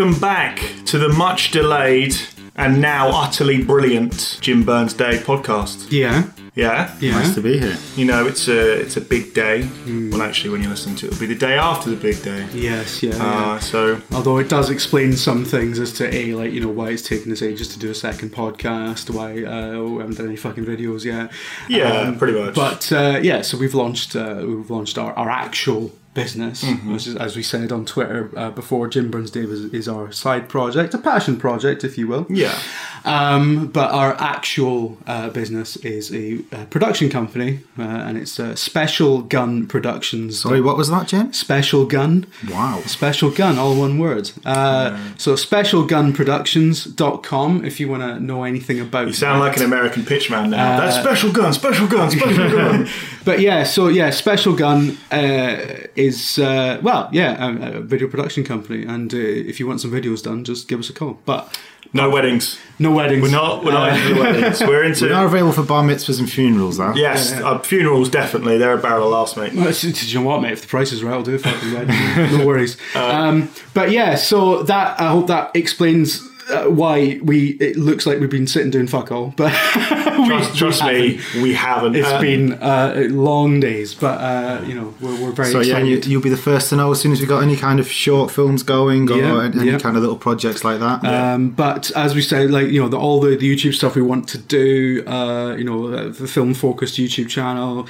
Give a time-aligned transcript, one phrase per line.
[0.00, 2.16] Welcome back to the much delayed
[2.56, 5.92] and now utterly brilliant Jim Burns Dave podcast.
[5.92, 6.96] Yeah, Yeah?
[7.00, 7.10] yeah.
[7.10, 7.76] Nice to be here.
[7.96, 9.68] You know, it's a it's a big day.
[10.10, 12.48] Well, actually, when you listen to it, it'll be the day after the big day.
[12.54, 13.10] Yes, yeah.
[13.10, 13.58] Uh, yeah.
[13.58, 17.06] so, Although it does explain some things as to a like you know why it's
[17.06, 20.64] taken us ages to do a second podcast, why uh, we haven't done any fucking
[20.64, 21.30] videos yet.
[21.68, 22.54] yeah, pretty much.
[22.54, 26.92] But uh, yeah, so we've launched uh, we've launched our, our actual business, Mm-hmm.
[26.92, 28.88] which is, as we said on Twitter uh, before.
[28.88, 32.26] Jim Burns Dave is, is our side project, a passion project, if you will.
[32.28, 32.58] yeah.
[33.04, 38.54] Um, but our actual uh, business is a, uh production company, uh, and it's uh,
[38.56, 40.40] Special Gun Productions.
[40.42, 41.32] Sorry, what was that, Jim?
[41.32, 42.26] Special Gun.
[42.50, 42.82] Wow.
[42.86, 44.30] Special Gun, all one word.
[44.44, 49.46] Uh, So specialgunproductions.com if you want to know anything about You sound that.
[49.48, 50.76] like an American pitchman now.
[50.76, 52.88] Uh, That's special gun, special gun, special gun.
[53.24, 55.56] But yeah, so yeah, Special Gun uh,
[56.06, 58.84] is, uh, well, yeah, a, a video production company.
[58.84, 61.18] And uh, if you want some videos done, just give us a call.
[61.24, 61.58] But
[61.92, 62.58] No weddings.
[62.78, 63.22] no weddings.
[63.22, 63.64] We're not.
[63.64, 64.60] We're not Uh, into the weddings.
[64.70, 65.06] We're into.
[65.06, 66.94] We are available for bar mitzvahs and funerals, though.
[66.94, 68.58] Yes, Uh, funerals definitely.
[68.58, 69.52] They're a barrel of laughs, mate.
[69.54, 70.52] Well, it's- it's- you know what, mate?
[70.52, 71.40] If the price is right, I'll do it.
[71.42, 72.38] Fucking wedding.
[72.38, 72.76] no worries.
[72.94, 77.50] Uh, um, but yeah, so that I hope that explains uh, why we.
[77.60, 79.52] It looks like we've been sitting doing fuck all, but
[80.18, 81.42] we- Trust, we me, haven't.
[81.42, 81.96] we haven't.
[81.96, 85.78] It's Uh, been uh, long days, but uh, you know we're, we're very So yeah,
[85.78, 86.06] excited.
[86.06, 87.88] you, you'll be the first to know as soon as we got any kind of
[87.90, 89.78] short films going or Yeah, any yeah.
[89.78, 91.04] kind of little projects like that.
[91.04, 94.02] Um, but as we said, like you know, the, all the, the YouTube stuff we
[94.02, 97.86] want to do, uh, you know, uh, the film focused YouTube channel,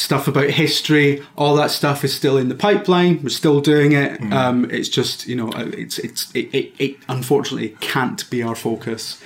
[0.00, 3.22] stuff about history, all that stuff is still in the pipeline.
[3.22, 4.18] We're still doing it.
[4.20, 4.32] Mm.
[4.32, 8.54] Um, it's just you know, uh, it's it's it, it, it unfortunately can't be our
[8.54, 9.20] focus.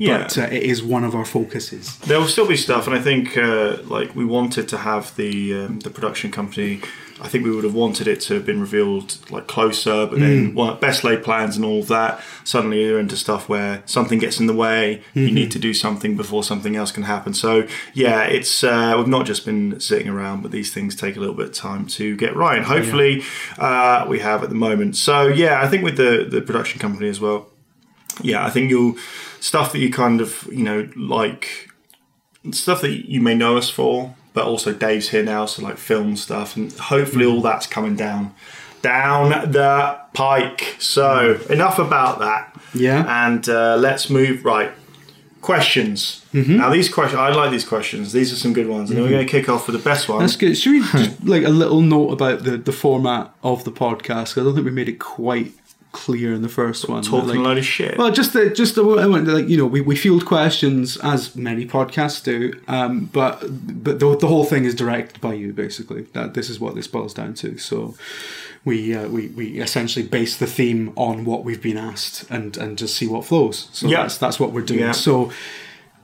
[0.00, 0.18] Yeah.
[0.22, 1.98] But uh, it is one of our focuses.
[1.98, 5.32] There will still be stuff, and I think uh, like we wanted to have the
[5.60, 6.80] um, the production company.
[7.22, 10.20] I think we would have wanted it to have been revealed like closer, but Mm.
[10.20, 12.18] then well, best laid plans and all of that.
[12.44, 15.02] Suddenly you're into stuff where something gets in the way.
[15.10, 15.26] Mm-hmm.
[15.26, 17.34] You need to do something before something else can happen.
[17.34, 21.20] So yeah, it's uh, we've not just been sitting around, but these things take a
[21.20, 22.56] little bit of time to get right.
[22.56, 23.22] And hopefully
[23.58, 24.96] uh, we have at the moment.
[24.96, 27.49] So yeah, I think with the the production company as well.
[28.22, 28.96] Yeah, I think you'll
[29.40, 31.70] stuff that you kind of you know like
[32.52, 36.16] stuff that you may know us for, but also Dave's here now, so like film
[36.16, 37.34] stuff, and hopefully mm.
[37.34, 38.34] all that's coming down,
[38.82, 40.76] down the pike.
[40.78, 41.50] So mm.
[41.50, 42.56] enough about that.
[42.74, 43.26] Yeah.
[43.26, 44.72] And uh, let's move right.
[45.40, 46.24] Questions.
[46.34, 46.58] Mm-hmm.
[46.58, 48.12] Now these questions, I like these questions.
[48.12, 49.40] These are some good ones, and then we're going to mm-hmm.
[49.40, 50.20] kick off with the best one.
[50.20, 50.56] That's good.
[50.56, 54.38] Should we just like a little note about the, the format of the podcast?
[54.38, 55.52] I don't think we made it quite
[55.92, 57.02] clear in the first one.
[57.02, 57.98] Talking Like- a load of shit.
[57.98, 61.34] Well, just the, just the I went like you know we, we field questions as
[61.36, 63.40] many podcasts do, um, but
[63.82, 66.02] but the, the whole thing is directed by you basically.
[66.12, 67.58] That this is what this boils down to.
[67.58, 67.94] So
[68.64, 72.78] we uh, we we essentially base the theme on what we've been asked and and
[72.78, 73.68] just see what flows.
[73.72, 74.02] So Yeah.
[74.02, 74.80] that's that's what we're doing.
[74.80, 74.92] Yeah.
[74.92, 75.32] So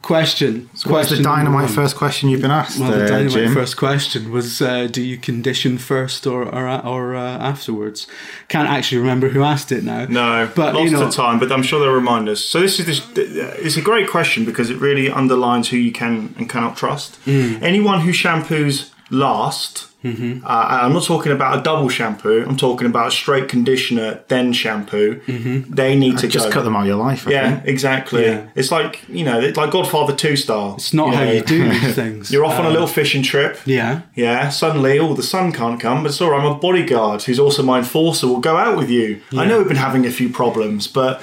[0.02, 3.54] question What's question the dynamite first question you've been asked, Well, the uh, dynamite Jim?
[3.54, 8.06] first question was: uh, Do you condition first or or, or uh, afterwards?
[8.48, 10.06] Can't actually remember who asked it now.
[10.06, 12.44] No, but lots you know, of time, but I'm sure they'll remind us.
[12.44, 13.02] So this is this.
[13.16, 17.18] It's a great question because it really underlines who you can and cannot trust.
[17.24, 17.62] Mm.
[17.62, 19.88] Anyone who shampoos last.
[20.04, 20.44] Mm-hmm.
[20.46, 22.44] Uh, I'm not talking about a double shampoo.
[22.46, 25.20] I'm talking about a straight conditioner then shampoo.
[25.26, 25.74] Mm-hmm.
[25.74, 26.52] They need to Just go.
[26.52, 27.26] cut them out of your life.
[27.26, 27.66] I Yeah, think.
[27.68, 28.24] exactly.
[28.24, 28.46] Yeah.
[28.54, 30.74] It's like you know, it's like Godfather Two style.
[30.76, 32.30] it's not how know, you do these things.
[32.30, 33.58] You're off on a Uh, little fishing trip.
[33.64, 34.02] Yeah.
[34.14, 37.78] Yeah, suddenly, oh, the son can't come, but sorry, I'm a bodyguard who's also my
[37.78, 39.20] enforcer, will go out with you.
[39.36, 41.20] I know we've been having a few problems, but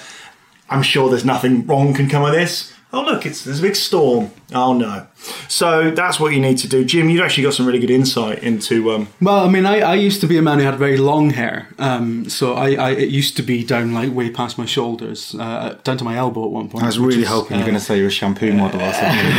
[0.69, 2.72] I'm sure there's nothing wrong can come of this.
[2.95, 4.29] Oh, look, it's there's a big storm.
[4.53, 5.07] Oh, no.
[5.47, 6.85] So that's what you need to do.
[6.85, 8.91] Jim, you've actually got some really good insight into.
[8.91, 11.31] Um, Well, I mean, I, I used to be a man who had very long
[11.31, 11.69] hair.
[11.79, 15.79] Um, so I, I it used to be down like way past my shoulders, uh,
[15.83, 16.83] down to my elbow at one point.
[16.83, 18.93] I was really is, hoping you're uh, going to say you're a shampoo model or
[18.93, 19.31] something.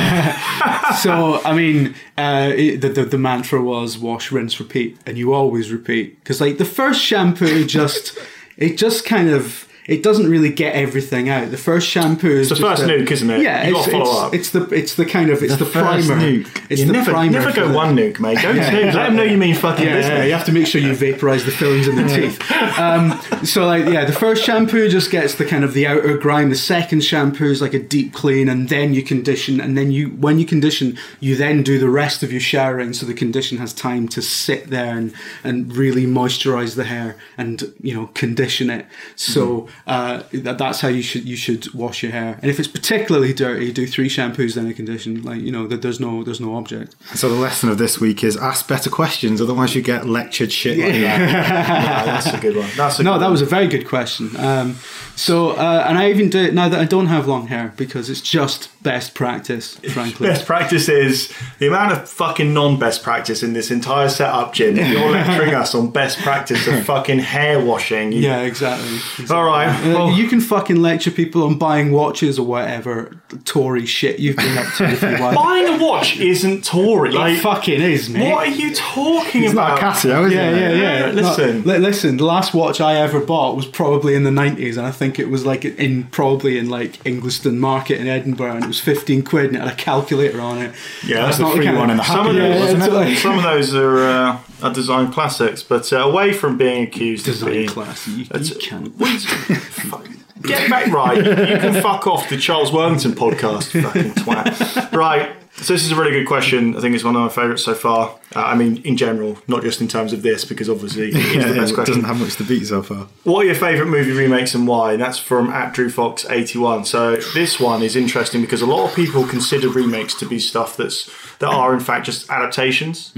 [1.00, 5.33] so I mean, uh, it, the, the the mantra was wash, rinse, repeat, and you
[5.33, 8.18] always repeat because like the first shampoo just
[8.57, 11.51] it just kind of it doesn't really get everything out.
[11.51, 13.42] The first shampoo is the just first a- nuke, isn't it?
[13.42, 14.34] Yeah, You it's, gotta follow it's, up.
[14.34, 16.22] it's the it's the kind of it's the, The first primer.
[16.22, 16.65] nuke.
[16.71, 17.31] It's you the never, primer.
[17.33, 18.41] never go the- one nuke, mate.
[18.42, 18.59] Go two.
[18.59, 20.19] Let them know you mean fucking yeah, business.
[20.19, 22.41] yeah, you have to make sure you vaporize the fillings in the teeth.
[22.81, 26.48] Um, so, like, yeah, the first shampoo just gets the kind of the outer grime.
[26.51, 29.60] The second shampoo is like a deep clean, and then you condition.
[29.60, 33.04] And then you, when you condition, you then do the rest of your showering, so
[33.07, 35.13] the condition has time to sit there and
[35.45, 38.86] and really moisturize the hair and you know condition it.
[39.16, 42.38] So uh, that, that's how you should you should wash your hair.
[42.42, 45.22] And if it's particularly dirty, do three shampoos then a condition.
[45.22, 46.94] Like you know that there's no there's no object.
[47.15, 50.78] So the lesson of this week is ask better questions, otherwise you get lectured shit
[50.78, 51.00] like that.
[51.00, 52.68] Yeah, that's a good one.
[52.76, 53.32] That's a No, that one.
[53.32, 54.34] was a very good question.
[54.36, 54.76] Um,
[55.16, 58.10] so, uh, and I even do it now that I don't have long hair because
[58.10, 60.26] it's just best practice, frankly.
[60.28, 64.76] Best practice is the amount of fucking non-best practice in this entire setup, Jim.
[64.76, 68.12] You're lecturing us on best practice of fucking hair washing.
[68.12, 68.94] You- Yeah, exactly.
[68.97, 69.36] exactly.
[69.36, 69.64] All right.
[69.71, 74.37] Uh, Well, you can fucking lecture people on buying watches or whatever Tory shit you've
[74.37, 75.37] been up to if you want.
[75.37, 77.11] buying a watch isn't Tory.
[77.11, 78.31] it Like, fucking is, mate.
[78.31, 79.81] what are you talking It's about?
[79.81, 80.57] not a Casio, is Yeah, it?
[80.61, 81.07] yeah, yeah.
[81.07, 81.63] Yeah, listen.
[81.65, 82.16] No, li- listen.
[82.16, 85.28] The last watch I ever bought was probably in the nineties, and I think it
[85.28, 89.47] was like in probably in like Ingliston Market in Edinburgh, and it was fifteen quid,
[89.47, 90.72] and it had a calculator on it.
[91.07, 92.87] Yeah, That's that's not the free kind one in the Some of Yeah, those, yeah,
[92.87, 93.15] totally.
[93.17, 97.34] some of those are, uh, are design classics, but uh, away from being accused of
[97.34, 98.06] design being class.
[98.09, 98.95] You, you can't.
[100.42, 101.16] Get back right.
[101.19, 104.92] You can fuck off the Charles Wellington podcast, fucking twat.
[104.92, 105.36] Right.
[105.57, 106.77] So this is a really good question.
[106.77, 108.10] I think it's one of my favourites so far.
[108.34, 111.47] Uh, I mean, in general, not just in terms of this, because obviously it's Yeah,
[111.47, 111.95] the best it question.
[111.95, 113.07] doesn't have much to beat so far.
[113.22, 114.95] What are your favourite movie remakes and why?
[114.95, 116.84] And that's from at Drew Fox eighty one.
[116.84, 120.77] So this one is interesting because a lot of people consider remakes to be stuff
[120.77, 121.09] that's
[121.39, 123.13] that are in fact just adaptations.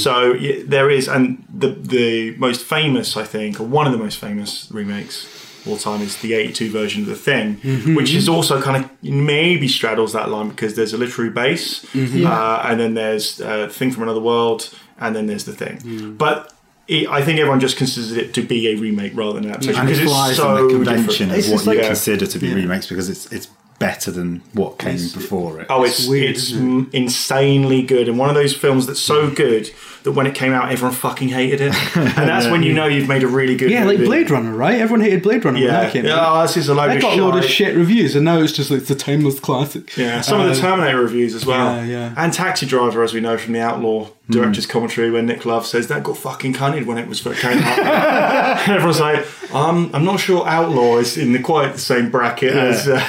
[0.00, 3.98] So yeah, there is, and the the most famous, I think, or one of the
[3.98, 5.26] most famous remakes
[5.60, 7.56] of all time is the eighty two version of the Thing,
[7.94, 12.62] which is also kind of maybe straddles that line because there's a literary base, uh,
[12.66, 16.52] and then there's uh, Thing from Another World, and then there's the Thing, but.
[16.88, 19.80] It, I think everyone just considers it to be a remake rather than an adaptation
[19.80, 21.32] And it because it's flies so on the convention different.
[21.32, 22.54] of It's what just you like- consider to be yeah.
[22.56, 23.46] remakes because it's it's
[23.80, 25.66] better than what came It's- before it.
[25.68, 29.28] Oh, it's It's weird, it's isn't insanely good, and one of those films that's so
[29.30, 29.68] good
[30.04, 33.08] that when it came out, everyone fucking hated it, and that's when you know you've
[33.08, 33.70] made a really good.
[33.70, 33.98] Yeah, like.
[33.98, 34.80] Blade Runner, right?
[34.80, 36.14] Everyone hated Blade Runner when Yeah, that came yeah.
[36.20, 36.36] out.
[36.38, 38.38] Oh, this is a load I of got a load of shit reviews, and now
[38.38, 39.96] it's just like it's a timeless classic.
[39.96, 41.76] Yeah, some of the Uh, Terminator reviews as well.
[41.76, 42.14] yeah, yeah.
[42.16, 45.88] And Taxi Driver, as we know from the Outlaw director's commentary, where Nick Love says
[45.88, 47.78] that got fucking cunted when it was first came out.
[48.68, 52.86] Everyone's like, um, I'm not sure Outlaw is in the quite the same bracket as.
[52.88, 53.04] Uh,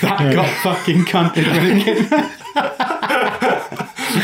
[0.00, 2.30] That got fucking cunted when it came out.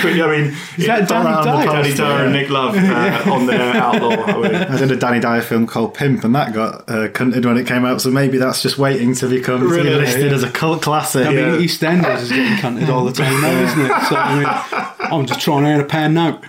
[0.03, 2.33] but, I mean, Is that Danny around the Danny poster, Dyer and.
[2.33, 4.11] Nick Love uh, on their Outlaw.
[4.25, 7.09] I mean, I was in a Danny Dyer film called Pimp, and that got uh,
[7.09, 8.01] cunted when it came out.
[8.01, 9.95] So maybe that's just waiting to become Really?
[9.95, 10.33] listed Yeah.
[10.35, 11.27] as a cult classic.
[11.27, 11.57] I mean, Yeah.
[11.67, 14.03] EastEnders is getting cunted all the time now, isn't it?
[14.09, 16.41] So, I mean, I'm just trying out a pan now.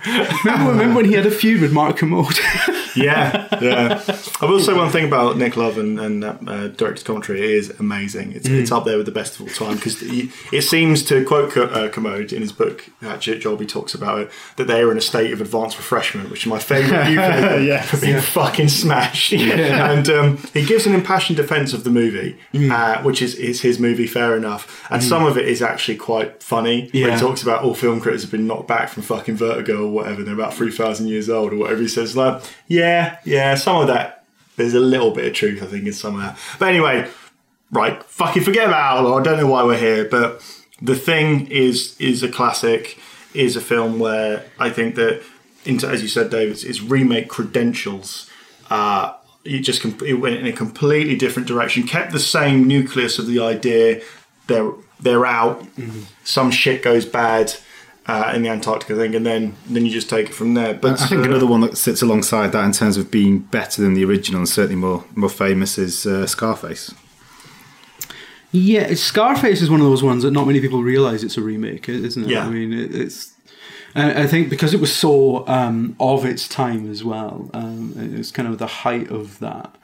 [0.44, 2.38] Remember, remember when he had a feud with Mark Kermode?
[2.96, 4.02] Yeah, yeah.
[4.40, 7.50] I will say one thing about Nick Love and, and that uh, director's commentary it
[7.50, 8.32] is amazing.
[8.32, 11.56] It's, it's up there with the best of all time because it seems to quote
[11.56, 12.86] uh, Kermode in his book.
[13.02, 16.40] Actually, Jolby talks about it that they are in a state of advanced refreshment, which
[16.44, 17.88] is my favourite euphemism Yes.
[17.90, 19.32] for being fucking smashed.
[19.32, 23.78] And um, he gives an impassioned defence of the movie, uh, which is, is his
[23.78, 24.86] movie, fair enough.
[24.90, 26.82] And some of it is actually quite funny.
[26.92, 27.14] When Yeah.
[27.14, 30.22] he talks about all film critics have been knocked back from fucking Vertigo or whatever.
[30.22, 31.80] They're about three thousand years old or whatever.
[31.82, 34.24] He says like, yeah, yeah, yeah, some of that.
[34.56, 36.38] There's a little bit of truth, I think, in some of that.
[36.58, 37.08] But anyway,
[37.70, 39.18] right, fucking forget about Outlaw.
[39.18, 40.42] I don't know why we're here, but
[40.80, 42.98] the thing is is a classic.
[43.32, 45.22] Is a film where I think that,
[45.64, 48.28] into, as you said, Dave, it's, it's remake credentials.
[48.68, 51.84] Uh, it just it went in a completely different direction.
[51.84, 54.02] Kept the same nucleus of the idea.
[54.48, 55.64] They're they're out.
[56.24, 57.54] Some shit goes bad
[58.06, 60.74] uh, in the Antarctica thing, and then then you just take it from there.
[60.74, 63.82] But I think uh, another one that sits alongside that in terms of being better
[63.82, 66.94] than the original and certainly more more famous is uh, Scarface.
[68.52, 71.88] Yeah, Scarface is one of those ones that not many people realize it's a remake,
[71.88, 72.30] isn't it?
[72.30, 72.46] Yeah.
[72.46, 73.32] I mean, it, it's.
[73.94, 77.50] I I think because it was so um, of its time as well.
[77.54, 79.76] Um, it was kind of the height of that.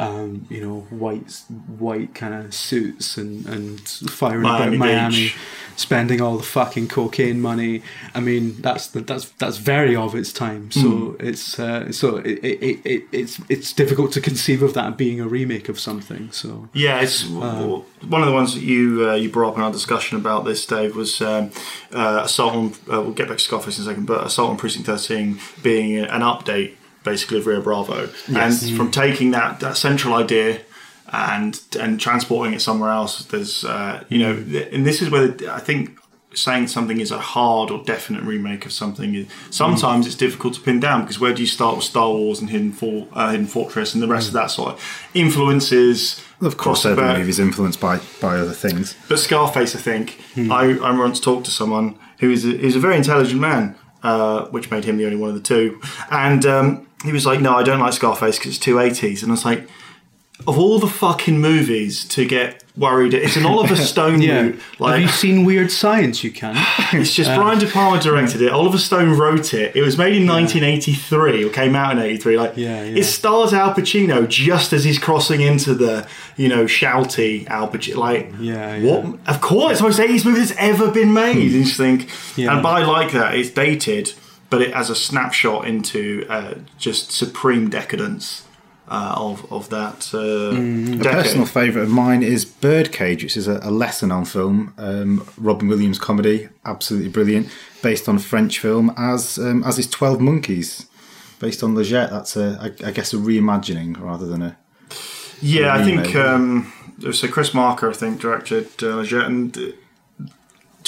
[0.00, 1.42] Um, you know, white
[1.76, 5.36] white kind of suits and and firing Miami about Miami, Beach.
[5.74, 7.82] spending all the fucking cocaine money.
[8.14, 10.70] I mean, that's the, that's that's very of its time.
[10.70, 11.26] So Hmm.
[11.26, 15.26] it's uh, so it, it, it, it's it's difficult to conceive of that being a
[15.26, 16.30] remake of something.
[16.30, 19.62] So Yeah, it's w one of the ones that you uh, you brought up in
[19.64, 21.50] our discussion about this, Dave, was um,
[21.92, 22.66] uh, Assault on.
[22.88, 25.98] Uh, we'll get back to Scarface in a second, but Assault on Precinct Thirteen being
[25.98, 26.74] an update,
[27.10, 28.00] basically of Rio Bravo,
[28.44, 30.48] and from taking that that central idea.
[31.10, 33.24] And and transporting it somewhere else.
[33.32, 34.32] There's uh, you know,
[34.74, 35.80] and this is where I think
[36.34, 39.14] saying something is a hard or definite remake of something.
[39.14, 42.40] is- Sometimes it's difficult to pin down because where do you start with Star Wars
[42.40, 44.78] and Hidden, For- uh, Hidden Fortress and the rest of that sort of
[45.14, 46.22] influences?
[46.40, 48.94] Of course, every movie is influenced by by other things.
[49.08, 50.52] but Scarface, I think, Hmm.
[50.52, 54.44] I, I once talked to someone who is a, who's a very intelligent man, uh,
[54.50, 55.80] which made him the only one of the two.
[56.10, 59.30] And um, he was like, "No, I don't like Scarface because it's too 80s." And
[59.30, 59.68] I was like,
[60.46, 64.40] of all the fucking movies to get worried, it's an Oliver Stone Yeah.
[64.42, 64.54] route.
[64.54, 66.22] Have Like you seen Weird Science?
[66.22, 66.54] You can.
[66.92, 68.52] it's just uh, Brian De Palma directed it.
[68.52, 69.74] Oliver Stone wrote it.
[69.74, 72.36] It was made in 1983 or came out in 83.
[72.38, 72.98] Like Yeah, yeah.
[73.00, 77.96] it stars Al Pacino just as he's crossing into the you know shouty Al Pacino.
[77.96, 78.94] Like Yeah, yeah.
[79.02, 79.18] what?
[79.26, 81.36] Of course, it's the most 80s movie that's ever been made.
[81.36, 82.52] And you just think, Yeah.
[82.54, 84.12] and by like that, it's dated,
[84.50, 88.44] but it as a snapshot into uh, just supreme decadence.
[88.90, 91.02] Uh, of of that uh, Mm-hmm.
[91.02, 95.28] A personal favourite of mine is Birdcage, which is a, a lesser known film, um,
[95.36, 97.50] Robin Williams comedy, absolutely brilliant,
[97.82, 100.86] based on a French film, as um, as is Twelve Monkeys,
[101.38, 102.08] based on La Jetée.
[102.08, 104.56] That's a, I, I guess, a reimagining rather than a.
[105.42, 106.72] Yeah, I think um,
[107.12, 107.28] so.
[107.28, 109.74] Chris Marker, I think, directed uh, La Jetée, and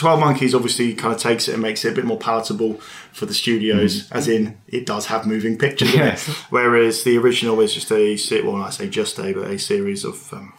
[0.01, 2.75] uh, Twelve Monkeys obviously kind of takes it and makes it a bit more palatable
[3.13, 5.95] for the studios, as in it does have moving pictures.
[5.95, 6.05] in it.
[6.05, 6.29] Yes.
[6.51, 10.33] Whereas the original is just a well, I say just a, but a series of
[10.33, 10.53] um,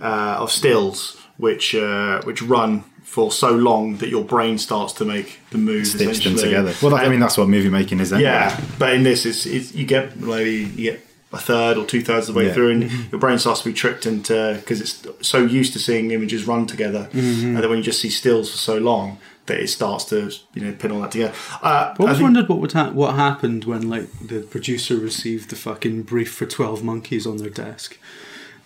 [0.00, 5.04] uh, of stills which uh, which run for so long that your brain starts to
[5.04, 5.86] make the move.
[5.86, 6.74] Stitch them together.
[6.82, 8.12] Well, that, I mean, that's what movie making is.
[8.12, 8.28] Anyway.
[8.28, 12.02] yeah, but in this, it's, it's you get maybe you get a third or two
[12.02, 12.54] thirds of the way Yeah.
[12.54, 16.10] through, and your brain starts to be tricked into because it's so used to seeing
[16.10, 19.68] images run together, and then when you just see stills for so long, that it
[19.68, 21.34] starts to you know pin all that together.
[21.62, 25.56] Uh, I always wondered what would ha- what happened when like the producer received the
[25.56, 27.98] fucking brief for Twelve Monkeys on their desk.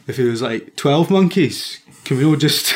[0.06, 2.74] If it was like Twelve Monkeys, can we all just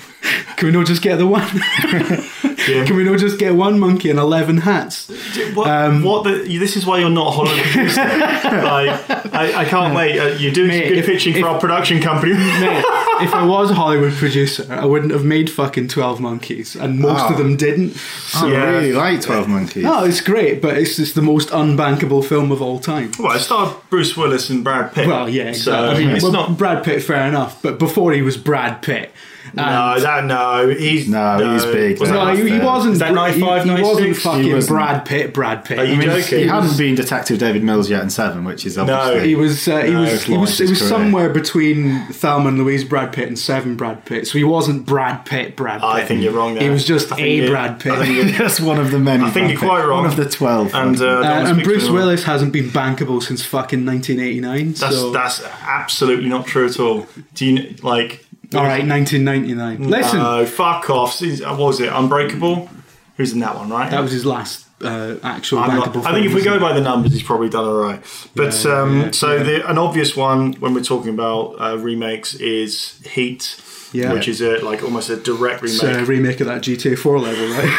[0.56, 1.48] can we not just get the one?
[2.68, 2.84] Yeah.
[2.84, 5.08] can we not just get one monkey and eleven hats?
[5.54, 8.00] What, Um, what the, this is why you're not a Hollywood producer.
[8.02, 10.18] like, I, I can't wait.
[10.18, 12.32] Uh, you're doing Mate, good if- pitching if- for our production company.
[12.60, 12.84] Mate,
[13.20, 17.22] if I was a Hollywood producer, I wouldn't have made fucking Twelve Monkeys, and most
[17.24, 17.32] Oh.
[17.32, 17.92] of them didn't.
[17.94, 18.70] So, I Yeah.
[18.70, 19.82] really like Twelve Monkeys.
[19.84, 23.12] no, it's great, but it's just the most unbankable film of all time.
[23.18, 25.06] well, it starred Bruce Willis and Brad Pitt.
[25.06, 25.88] Well, yeah, So exactly.
[25.88, 26.56] I mean, it's well, not.
[26.58, 29.12] Brad Pitt, fair enough, but before he was Brad Pitt.
[29.54, 30.68] No, and- that no.
[30.70, 32.00] He's No, he's big.
[32.00, 32.92] Was No, that No, he, he wasn't.
[32.94, 34.68] Is that Bra- he- 95, he, wasn't fucking He wasn't.
[34.76, 35.34] Brad Pitt.
[35.34, 35.78] Brad Pitt.
[35.78, 36.38] Are you I mean, joking?
[36.38, 39.14] He He hadn't been Detective David Mills yet in Seven, which is obviously.
[39.16, 39.20] no.
[39.22, 39.68] He was.
[39.68, 40.10] Uh, he No, was.
[40.24, 40.38] He was.
[40.38, 40.88] launched It was career.
[40.88, 44.26] somewhere between Thelma and Louise Brad Pitt and Seven Brad Pitt.
[44.26, 45.56] So he wasn't Brad Pitt.
[45.56, 45.88] Brad Pitt.
[45.88, 46.62] I think you're wrong there.
[46.64, 47.92] He was just a Brad Pitt.
[47.92, 49.24] I That's one of the many.
[49.24, 49.88] I think you're quite Pitt.
[49.88, 50.02] wrong.
[50.02, 50.74] One of the twelve.
[50.74, 51.88] And, uh, Uh, and Bruce.
[51.88, 54.72] Willis hasn't been bankable since fucking 1989.
[54.74, 57.06] That's that's absolutely not true at all.
[57.34, 58.24] Do you like?
[58.54, 59.88] All right, 1999.
[59.90, 61.14] Listen, No, fuck off.
[61.14, 61.88] Since- What was it?
[61.92, 62.68] Unbreakable.
[63.16, 63.68] Who's in that one?
[63.70, 63.90] Right.
[63.90, 66.04] that was his last uh, actual I'm not- bankable.
[66.06, 68.00] I think if we go wasn't by the numbers, he's probably done all right.
[68.34, 69.42] But Yeah, um, yeah, so yeah.
[69.42, 73.56] the an obvious one when we're talking about uh, remakes is Heat,
[73.92, 74.12] Yeah.
[74.12, 75.82] which is a like almost a direct remake.
[75.82, 77.72] It's a remake of that GTA 4 level, right?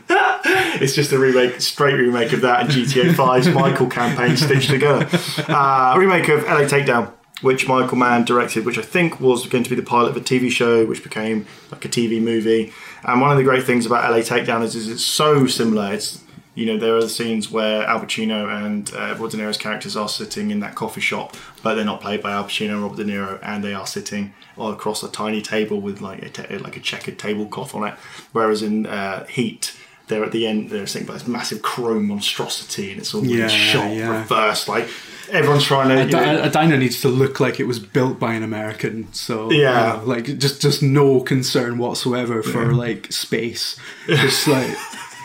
[0.82, 5.08] It's just a remake, straight remake of that and GTA 5's Michael campaign stitched together.
[5.48, 7.12] Uh, remake of LA Takedown,
[7.42, 10.22] which Michael Mann directed, which I think was going to be the pilot of a
[10.22, 12.72] TV show, which became like a TV movie.
[13.04, 15.94] And one of the great things about LA Takedown is, is it's so similar.
[15.94, 16.24] It's
[16.56, 19.98] you know there are the scenes where Al Pacino and uh, Robert De Niro's characters
[19.98, 22.98] are sitting in that coffee shop, but they're not played by Al Pacino and Robert
[22.98, 26.58] De Niro, and they are sitting all across a tiny table with like a ta-
[26.60, 27.96] like a checkered tablecloth on it.
[28.32, 29.76] Whereas in uh, Heat,
[30.08, 33.48] they're at the end they're sitting by this massive chrome monstrosity, and it's all yeah,
[33.48, 34.20] shot yeah.
[34.20, 34.68] reversed.
[34.68, 34.88] Like
[35.32, 36.04] everyone's trying to.
[36.04, 39.12] A, di- a diner needs to look like it was built by an American.
[39.14, 39.94] So Yeah.
[39.96, 43.78] you know, like just just no concern whatsoever for like space.
[44.08, 44.76] Just like,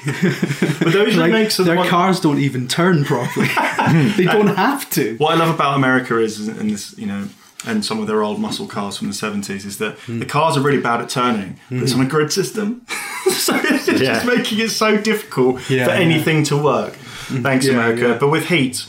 [0.07, 3.49] but those like remakes are their one- cars don't even turn properly.
[4.17, 5.17] they don't have to.
[5.19, 7.29] What I love about America is, and this, you know,
[7.67, 10.21] and some of their old muscle cars from the seventies, is that Hmm.
[10.21, 12.83] the cars are really bad at turning, but it's on a grid system,
[13.31, 15.97] so it's just making it so difficult Yeah, for yeah.
[15.99, 16.93] anything to work.
[16.95, 18.01] Thanks, Yeah, America.
[18.03, 18.13] yeah.
[18.15, 18.19] Hmm.
[18.21, 18.87] But with Heat,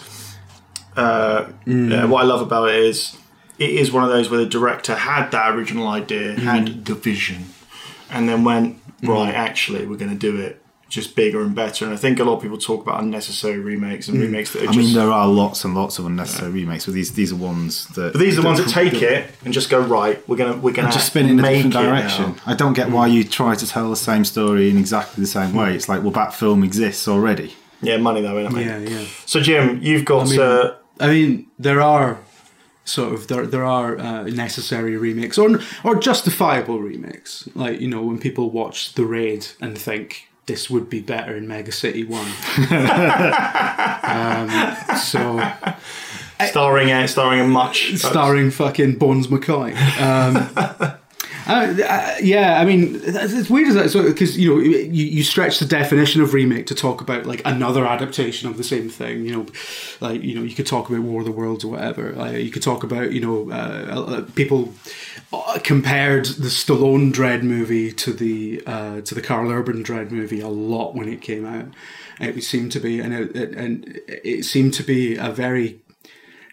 [1.00, 3.18] uh, yeah, what I love about it is
[3.58, 6.40] it is one of those where the director had that original idea, Hmm.
[6.42, 7.46] had the vision,
[8.10, 9.34] and then went right.
[9.34, 10.62] Actually, we're going to do it.
[10.90, 14.08] Just bigger and better, and I think a lot of people talk about unnecessary remakes
[14.08, 16.86] and remakes that are I just mean, there are lots and lots of unnecessary remakes,
[16.86, 18.14] but these these are ones that.
[18.14, 20.18] But these are the ones that take it and just go right.
[20.28, 22.38] We're gonna we're gonna just spin in a different direction.
[22.48, 25.54] I don't get why you try to tell the same story in exactly the same
[25.54, 25.76] way.
[25.76, 27.54] It's like, well, that film exists already.
[27.84, 28.56] Yeah, money though, isn't it?
[28.56, 28.90] mate?
[28.90, 29.06] Yeah, yeah.
[29.28, 32.20] So Jim, you've got I mean, uh, I mean, there are
[32.86, 37.48] sort of there there are uh, necessary remakes or or justifiable remakes.
[37.56, 41.48] Like you know when people watch The Raid and think this would be better in
[41.48, 42.28] Mega City One.
[44.04, 44.50] um,
[44.98, 45.40] so
[46.48, 49.76] starring a starring a much starring fucking Bones McCoy.
[50.02, 50.99] Um,
[51.50, 55.24] Uh, uh, yeah, I mean, it's weird as that so because you know you, you
[55.24, 59.26] stretch the definition of remake to talk about like another adaptation of the same thing.
[59.26, 59.46] You know,
[60.00, 62.12] like you know you could talk about War of the Worlds or whatever.
[62.12, 64.76] Like, you could talk about you know uh, uh, people
[65.34, 68.58] uh, compared the Stallone Dredd movie to the
[69.02, 71.66] to the Karl Urban Dredd movie a lot when it came out.
[72.20, 75.80] It seemed to be and it, it, and it seemed to be a very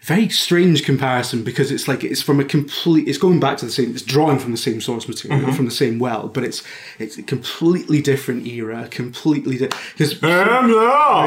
[0.07, 3.71] very strange comparison because it's like it's from a complete it's going back to the
[3.71, 5.51] same it's drawing from the same source material mm-hmm.
[5.51, 6.63] from the same well but it's
[6.97, 9.75] it's a completely different era completely different.
[9.97, 10.13] because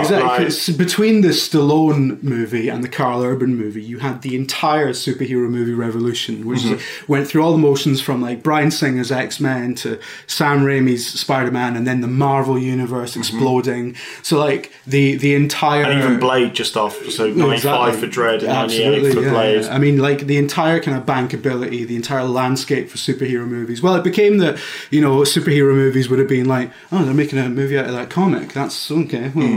[0.01, 4.95] exactly 'cause between the Stallone movie and the Karl Urban movie you had the entire
[4.95, 9.75] superhero movie revolution which is, went through all the motions from like Bryan Singer's X-Men
[9.75, 13.21] to Sam Raimi's Spider-Man and then the Marvel universe mm-hmm.
[13.21, 18.01] exploding so like the the entire And even Blade just off, so 95 Exactly.
[18.01, 19.75] for Dredd and 98 Absolutely, for yeah, yeah.
[19.75, 23.83] I mean, like the entire kind of bankability, the entire landscape for superhero movies.
[23.83, 24.59] Well, it became that
[24.91, 27.93] you know superhero movies would have been like, oh, they're making a movie out of
[27.93, 28.53] that comic.
[28.53, 29.31] That's okay.
[29.35, 29.51] Well,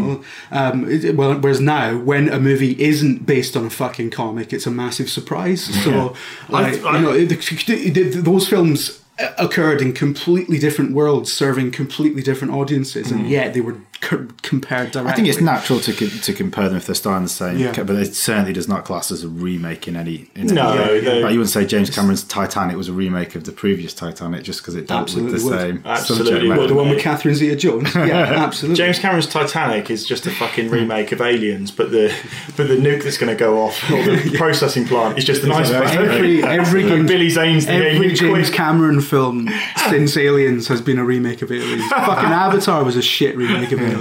[0.50, 0.56] Hmm.
[0.56, 4.66] um, it, well, whereas now, when a movie isn't based on a fucking comic, it's
[4.68, 5.64] a massive surprise.
[5.84, 6.14] So,
[6.50, 9.00] like, I- you know, those films
[9.38, 14.92] occurred in completely different worlds, serving completely different audiences, and yet they were co- compared
[14.92, 15.12] directly.
[15.12, 17.72] I think it's natural to co- to compare them if they're starring the same, Yeah.
[17.84, 20.30] but it certainly does not class as a remake in any.
[20.36, 21.00] In No, any way.
[21.00, 24.44] they- like you wouldn't say James Cameron's Titanic was a remake of the previous Titanic
[24.44, 25.60] just because it dealt with Absolutely the would.
[25.60, 26.70] same Absolutely subject would.
[26.70, 27.04] the one with mate.
[27.04, 27.96] Catherine Zeta-Jones.
[28.04, 28.76] Yeah, absolutely.
[28.76, 32.14] James Cameron's Titanic is just a fucking remake of Aliens, but the
[32.58, 35.52] but the nuke that's going to go off or the processing plant is just an
[35.52, 35.88] iceberg.
[35.90, 38.50] Every every And James, Billy Zane's the every James quiz.
[38.50, 39.50] Cameron film
[39.90, 41.88] since Aliens has been a remake of Aliens.
[41.90, 43.93] Fucking Avatar was a shit remake of Aliens.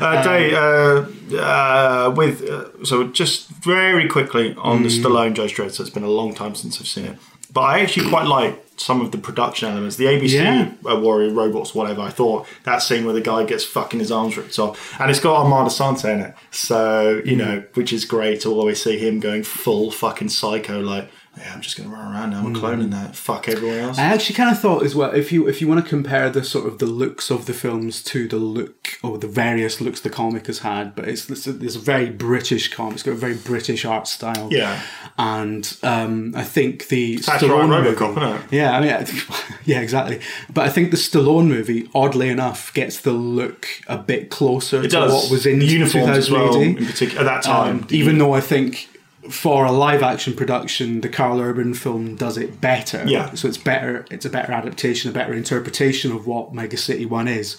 [0.00, 5.02] Uh, Dave, uh, uh, with uh, so just very quickly on the Mm.
[5.02, 5.70] Stallone Judge Dredd.
[5.72, 7.18] So it's been a long time since I've seen it,
[7.52, 9.96] but I actually quite like some of the production elements.
[9.96, 10.70] The ABC Yeah.
[10.90, 12.00] uh, Warrior Robots, whatever.
[12.00, 15.20] I thought that scene where the guy gets fucking his arms ripped off, and it's
[15.20, 16.34] got Armand Assante in it.
[16.50, 21.08] So you know, which is great to always see him going full fucking psycho, like.
[21.38, 22.40] Yeah, I'm just gonna run around now.
[22.40, 22.60] I'm Mm.
[22.60, 23.16] cloning that.
[23.16, 23.98] Fuck everyone else.
[23.98, 26.44] I actually kind of thought as well if you if you want to compare the
[26.44, 30.10] sort of the looks of the films to the look or the various looks the
[30.10, 32.94] comic has had, but it's this, a, it's a very British comic.
[32.94, 34.48] It's got a very British art style.
[34.52, 34.78] Yeah.
[35.18, 38.52] and um, I think the right, Stallone Robocop, movie- isn't it?
[38.52, 39.06] Yeah, I mean,
[39.64, 40.20] yeah, exactly.
[40.52, 44.82] But I think the Stallone movie, oddly enough, gets the look a bit closer It
[44.82, 45.12] to does.
[45.12, 47.80] what was in the uniforms as well, in particular at that time.
[47.80, 48.88] um, even though I think
[49.30, 53.04] for a live action production, the Karl Urban film does it better.
[53.06, 53.32] Yeah.
[53.34, 54.04] So it's better.
[54.10, 57.56] It's a better adaptation, a better interpretation of what Mega City One is.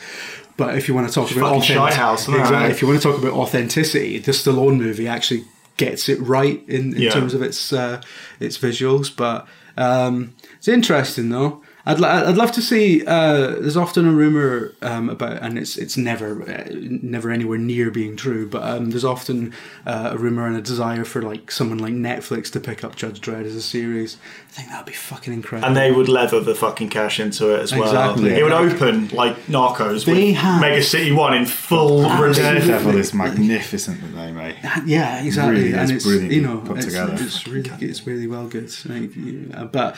[0.57, 3.07] But if you want to talk about fucking authentic- house, exactly, if you want to
[3.11, 5.45] talk about authenticity, the Stallone movie actually
[5.77, 7.09] gets it right in, in Yeah.
[7.11, 8.01] terms of its uh,
[8.39, 9.15] its visuals.
[9.15, 9.47] But
[9.77, 11.61] um, it's interesting though.
[11.85, 13.05] I'd, li- I'd love to see.
[13.05, 17.91] Uh, there's often a rumor um, about, and it's it's never uh, never anywhere near
[17.91, 18.47] being true.
[18.47, 19.53] But um, there's often
[19.85, 23.19] uh, a rumor and a desire for like someone like Netflix to pick up Judge
[23.19, 24.15] Dredd as a series.
[24.47, 25.67] I think that'd be fucking incredible.
[25.67, 27.83] and they would leather the fucking cash into it as well.
[27.83, 28.29] Exactly.
[28.33, 32.37] It would open like Narcos They with have- Mega City One in full release.
[32.37, 34.55] Daredevil is magnificent that they made.
[34.85, 37.13] yeah, exactly, Really and is it's brilliantly you know put it's, together.
[37.19, 38.71] it's really it's really well good.
[38.85, 39.97] Like, yeah, but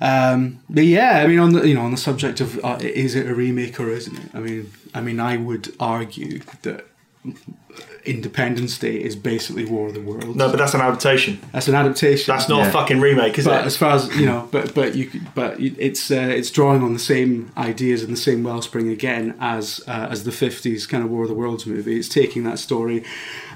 [0.00, 3.14] um, but yeah, I mean on the you know on the subject of uh, is
[3.14, 4.30] it a remake or isn't it?
[4.34, 6.86] I mean I mean I would argue that
[8.08, 10.34] Independence Day is basically War of the Worlds.
[10.36, 11.38] No, but that's an adaptation.
[11.52, 12.32] that's an adaptation.
[12.34, 12.68] That's not Yeah.
[12.68, 13.66] a fucking remake, is but it?
[13.66, 16.98] as far as you know, but but you but it's uh, it's drawing on the
[16.98, 21.22] same ideas and the same wellspring again as uh, as the fifties kind of War
[21.22, 21.96] of the Worlds movie.
[21.98, 23.04] It's taking that story,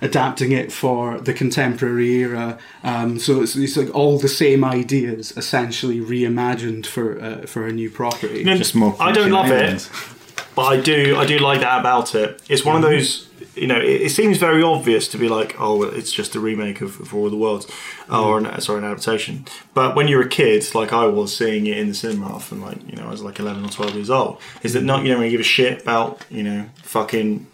[0.01, 2.59] adapting it for the contemporary era.
[2.85, 7.73] Um, so it's, it's like all the same ideas essentially reimagined for uh, for a
[7.73, 8.45] new property.
[8.45, 8.95] No, Just more.
[9.01, 9.89] I don't love it, aliens.
[10.55, 11.17] but I do.
[11.17, 12.43] I do like that about it.
[12.49, 12.93] It's one of mm-hmm.
[12.93, 13.29] those.
[13.55, 16.41] You know, it, it seems very obvious to be like, oh, well, it's just a
[16.41, 17.67] remake of, of War of the Worlds,
[18.09, 18.25] uh, mm-hmm.
[18.25, 19.47] or an, sorry, an adaptation.
[19.75, 22.79] But when you're a kid, like I was, seeing it in the cinema often, like
[22.89, 24.87] you know, I was like 11 or 12 years old, is that mm-hmm.
[24.87, 27.47] not you don't really give a shit about you know fucking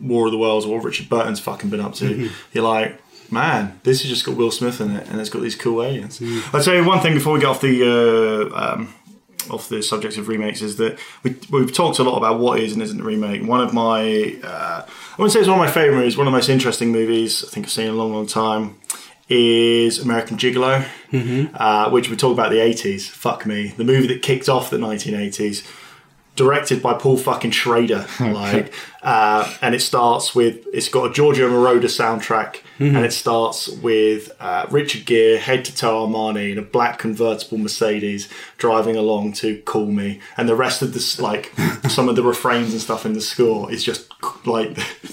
[0.00, 2.30] War of the Worlds or what Richard Burton's fucking been up to.
[2.52, 5.56] You're like, man, this has just got Will Smith in it, and it's got these
[5.56, 6.20] cool aliens.
[6.52, 8.50] I'll tell you one thing before we get off the.
[8.52, 8.94] Uh, um,
[9.50, 12.72] off the subject of remakes is that we, we've talked a lot about what is
[12.72, 13.42] and isn't a remake.
[13.42, 16.32] One of my, uh, I wouldn't say it's one of my favourite movies, one of
[16.32, 18.78] the most interesting movies I think I've seen in a long, long time
[19.28, 20.86] is American Gigolo,
[21.54, 23.08] uh, which we talk about the 80s.
[23.08, 23.74] Fuck me.
[23.76, 25.66] The movie that kicked off the 1980s.
[26.38, 28.06] Directed by Paul fucking Schrader.
[28.20, 28.72] Like,
[29.02, 32.94] uh, and it starts with it's got a Giorgio Moroder soundtrack, Mm-hmm.
[32.94, 37.58] and it starts with uh, Richard Gere head to toe Armani in a black convertible
[37.58, 41.52] Mercedes driving along to "Call Me," and the rest of this, like
[41.88, 44.06] some of the refrains and stuff in the score, is just
[44.46, 44.78] like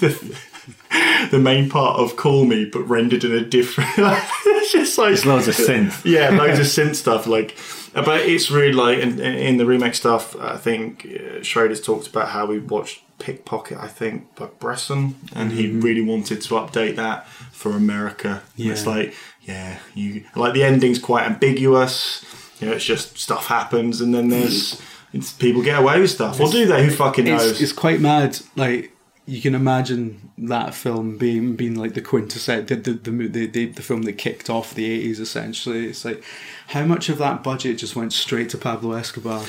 [1.30, 3.90] the, main part of "Call Me," but rendered in a different.
[3.98, 6.04] it's just like There's loads of synth.
[6.04, 7.26] yeah, loads of synth stuff.
[7.26, 7.56] Like,
[7.94, 10.36] uh, but it's really like in, in the remake stuff.
[10.36, 11.02] I think
[11.42, 13.78] Schrader's talked about how we watched Pickpocket.
[13.78, 18.42] I think by Bresson, and he really wanted to update that for America.
[18.58, 22.24] And It's like, yeah, you like the ending's quite ambiguous.
[22.60, 24.80] You know, it's just stuff happens, and then there's
[25.12, 26.40] it's, people get away with stuff.
[26.40, 26.84] Or do they?
[26.84, 27.52] Who fucking knows?
[27.52, 28.38] It's, it's quite mad.
[28.54, 28.95] Like
[29.28, 33.82] you can imagine that film being being like the quintessence, the the, the the the
[33.82, 35.18] film that kicked off the eighties.
[35.18, 36.22] Essentially, it's like
[36.68, 39.40] how much of that budget just went straight to Pablo Escobar.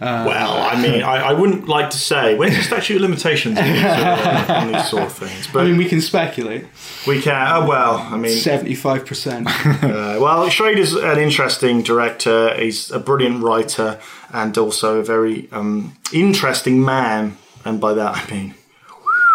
[0.00, 3.58] Uh, well, I mean, I, I wouldn't like to say when's the statute of limitations
[3.58, 6.66] on these, uh, sort of things, but I mean, we can speculate.
[7.04, 7.34] we can.
[7.34, 9.48] Oh well, I mean, Seventy five percent.
[9.86, 12.54] Uh, well, Schrader's an interesting director.
[12.56, 14.00] He's a brilliant writer
[14.32, 17.36] and also a very um, interesting man.
[17.64, 18.54] And by that I mean,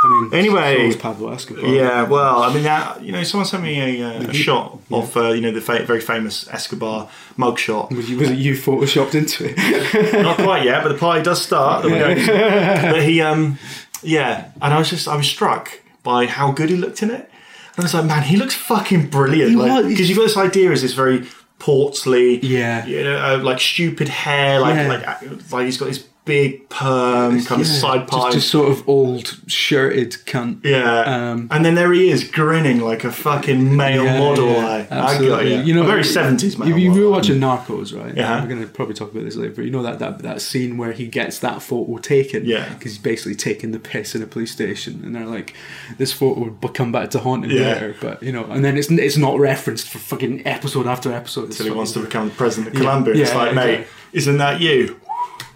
[0.03, 0.93] I mean, Anyway.
[0.95, 1.65] Pablo Escobar.
[1.65, 2.03] yeah.
[2.03, 3.01] Well, I mean that.
[3.03, 5.83] You know, someone sent me a, uh, a shot of uh, you know the fa-
[5.85, 7.95] very famous Escobar mugshot.
[7.95, 10.13] Was, you, was it you photoshopped into it?
[10.23, 11.85] Not quite yet, but the party does start.
[11.85, 13.59] We but he, um,
[14.01, 17.29] yeah, and I was just I was struck by how good he looked in it.
[17.75, 19.51] And I was like, man, he looks fucking brilliant.
[19.51, 21.25] He Like because you've got this idea is this very
[21.59, 22.85] portly, Yeah.
[22.85, 24.87] you know, uh, like stupid hair, like Yeah.
[24.87, 28.31] like uh, like he's got this big perm kind of side pipe.
[28.31, 30.63] just, sort of old shirted cunt.
[30.63, 34.47] yeah, um, and then there he is grinning like a fucking male Yeah, model.
[34.51, 35.55] yeah, like, I got absolutely.
[35.55, 35.61] you.
[35.63, 38.15] You know, a very seventies male You, you were watching Narcos, right?
[38.15, 38.39] Yeah.
[38.41, 40.77] We're going to probably talk about this later, but you know that that, that scene
[40.77, 42.45] where he gets that photo taken?
[42.45, 42.69] Yeah.
[42.73, 45.55] Because he's basically taking the piss in a police station, and they're like,
[45.97, 47.73] this photo would come back to haunt him Yeah.
[47.73, 51.45] later, but you know, and then it's it's not referenced for fucking episode after episode.
[51.45, 53.15] Until he wants to become the president of Yeah, Colombia.
[53.15, 54.99] it's yeah, like, mate, isn't that you?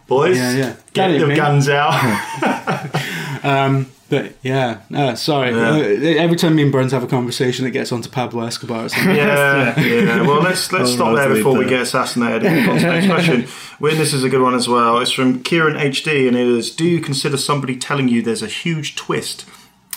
[0.08, 0.76] Boys, Yeah, yeah.
[0.94, 1.94] get the guns out.
[3.44, 5.52] Um, but yeah, uh, sorry.
[5.52, 5.70] Yeah.
[5.70, 8.90] Uh, every time me and Burns have a conversation, it gets onto Pablo Escobar or
[8.90, 9.16] something.
[9.16, 10.22] Yeah, yeah.
[10.22, 12.42] Well, let's let's Oh, stop there before we get assassinated.
[12.44, 13.48] Next question.
[13.80, 14.98] Well, this is a good one as well.
[15.00, 18.48] It's from Kieran HD, and it is: Do you consider somebody telling you there's a
[18.48, 19.46] huge twist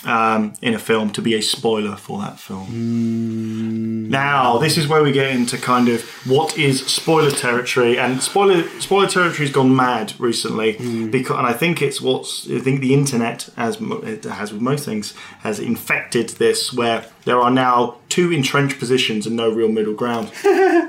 [0.05, 4.09] um, in a film to be a spoiler for that film?
[4.09, 8.67] Now, this is where we get into kind of what is spoiler territory, and spoiler
[8.79, 12.93] spoiler territory has gone mad recently because, and I think it's what's I think the
[12.93, 18.31] internet, as it has with most things, has infected this, where there are now two
[18.31, 20.31] entrenched positions and no real middle ground,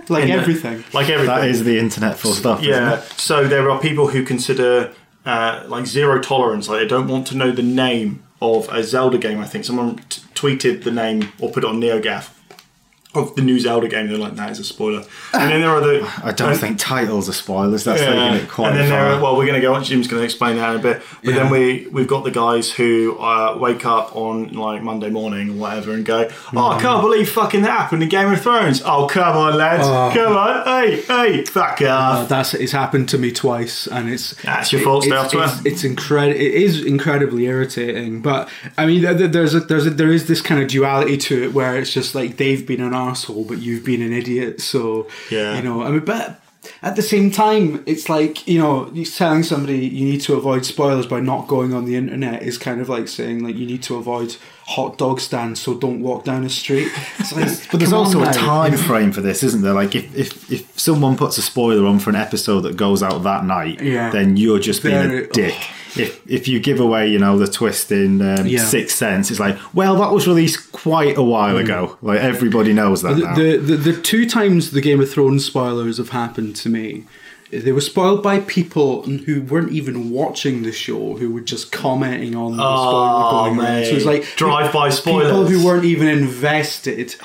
[0.08, 0.84] like uh, everything.
[0.92, 1.36] like everything.
[1.36, 2.60] That is the internet stop.
[2.60, 3.02] isn't Yeah.
[3.16, 4.92] So there are people who consider
[5.26, 6.68] uh, like zero tolerance.
[6.68, 9.38] Like they don't want to know the name of a Zelda game.
[9.38, 12.30] I think someone t- tweeted the name or put it on NeoGaf
[13.12, 14.06] of the new Zelda game.
[14.08, 15.02] They're like, that is a spoiler.
[15.34, 16.08] And then there are the.
[16.22, 17.82] I don't think titles are spoilers.
[17.84, 18.10] That's Yeah.
[18.30, 19.82] taking it quite and then there are, well, we're going to go on.
[19.82, 21.02] Jim's going to explain that in a bit.
[21.24, 25.50] But then we we've got the guys who uh, wake up on like Monday morning
[25.50, 28.80] or whatever and go, "Oh, I can't believe fucking that happened in Game of Thrones."
[28.84, 30.10] Oh, come on, lads, Oh.
[30.14, 32.16] come on, hey, hey, fuck off.
[32.18, 35.56] Uh, that's it's happened to me twice, and it's That's your fault, stay It's, off
[35.58, 36.40] it's, it's incredible.
[36.40, 40.40] It is incredibly irritating, but I mean, there- there's a, there's a, there is this
[40.40, 43.84] kind of duality to it where it's just like they've been an asshole, but you've
[43.84, 44.60] been an idiot.
[44.60, 45.56] So Yeah.
[45.56, 46.40] you know, I mean, but.
[46.82, 50.66] At the same time, it's like you know, you're telling somebody you need to avoid
[50.66, 53.82] spoilers by not going on the internet is kind of like saying like you need
[53.84, 54.36] to avoid
[54.66, 56.88] hot dog stands, so don't walk down a street.
[57.18, 59.72] It's like, But there's also a time frame for this, isn't there?
[59.72, 63.22] Like if, if if someone puts a spoiler on for an episode that goes out
[63.22, 64.10] that night, Yeah.
[64.10, 65.54] then you're just being Very- a dick.
[65.58, 65.74] Oh.
[65.96, 68.64] If if you give away, you know, the twist in um, Yeah.
[68.64, 71.96] Sixth Sense, it's like, well, that was released quite a while ago.
[72.02, 73.34] Like everybody knows that now.
[73.34, 77.04] The, the the two times the Game of Thrones spoilers have happened to me,
[77.50, 82.36] they were spoiled by people who weren't even watching the show, who were just commenting
[82.36, 83.84] on the Oh, spoiler going.
[83.84, 85.26] So it was like Drive-by spoilers.
[85.26, 87.16] People who weren't even invested,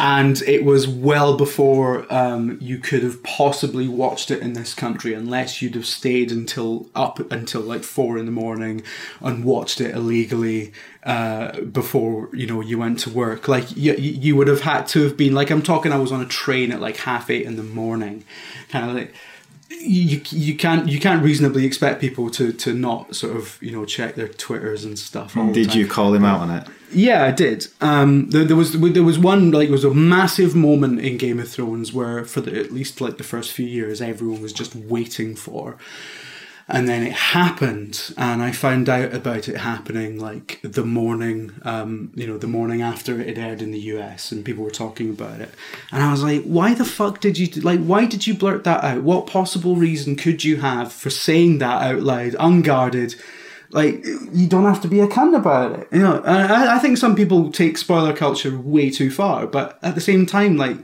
[0.00, 5.12] and it was well before um, you could have possibly watched it in this country,
[5.12, 8.82] unless you'd have stayed until up until like four in the morning
[9.20, 10.72] and watched it illegally
[11.04, 13.48] uh, before you know you went to work.
[13.48, 15.92] Like you, you would have had to have been like I'm talking.
[15.92, 18.24] I was on a train at like half eight in the morning,
[18.70, 19.12] kind of like
[19.80, 23.84] you you can't you can't reasonably expect people to to not sort of you know
[23.84, 25.34] check their twitters and stuff.
[25.52, 26.66] Did you call him out on it?
[26.92, 27.66] Yeah, I did.
[27.80, 31.40] Um, there, there was there was one like there was a massive moment in Game
[31.40, 34.74] of Thrones where for the, at least like the first few years everyone was just
[34.74, 35.76] waiting for.
[36.66, 42.10] And then it happened and i found out about it happening like the morning um,
[42.14, 45.40] you know the morning after it aired in the us and people were talking about
[45.40, 45.50] it.
[45.92, 48.84] And i was like why the fuck did you like why did you blurt that
[48.84, 49.02] out?
[49.02, 53.14] What possible reason could you have for saying that out loud unguarded?
[53.70, 55.88] Like you don't have to be a cunt about it.
[55.92, 59.94] You know I, I think some people take spoiler culture way too far but at
[59.94, 60.78] the same time like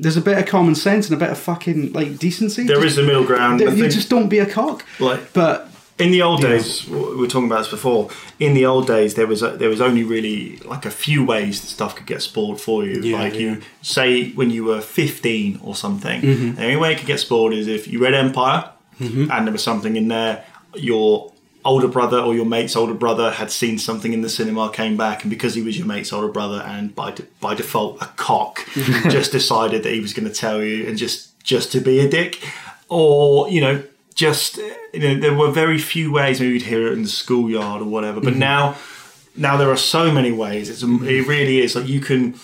[0.00, 2.98] there's a bit of common sense and a bit of fucking like decency There is
[2.98, 3.60] a middle ground.
[3.60, 7.26] You think- just don't be a cock Like- but In the old days, we were
[7.26, 8.08] talking about this before.
[8.38, 11.60] In the old days, there was a, there was only really like a few ways
[11.60, 13.00] that stuff could get spoiled for you.
[13.02, 13.40] Yeah, like yeah.
[13.40, 16.20] you say when you were fifteen or something.
[16.22, 16.54] Mm-hmm.
[16.54, 19.62] The only way it could get spoiled is if you read Empire and there was
[19.64, 20.44] something in there.
[20.76, 21.32] Your
[21.68, 25.22] older brother or your mate's older brother had seen something in the cinema, came back,
[25.22, 28.66] and because he was your mate's older brother and by de- by default a cock,
[29.08, 32.08] just decided that he was going to tell you and just just to be a
[32.08, 32.42] dick,
[32.88, 33.82] or you know
[34.14, 34.56] just
[34.92, 37.84] you know there were very few ways maybe you'd hear it in the schoolyard or
[37.84, 38.40] whatever but mm-hmm.
[38.40, 38.76] now
[39.38, 40.68] now there are so many ways.
[40.68, 41.74] It's it really is.
[41.76, 42.34] Like you can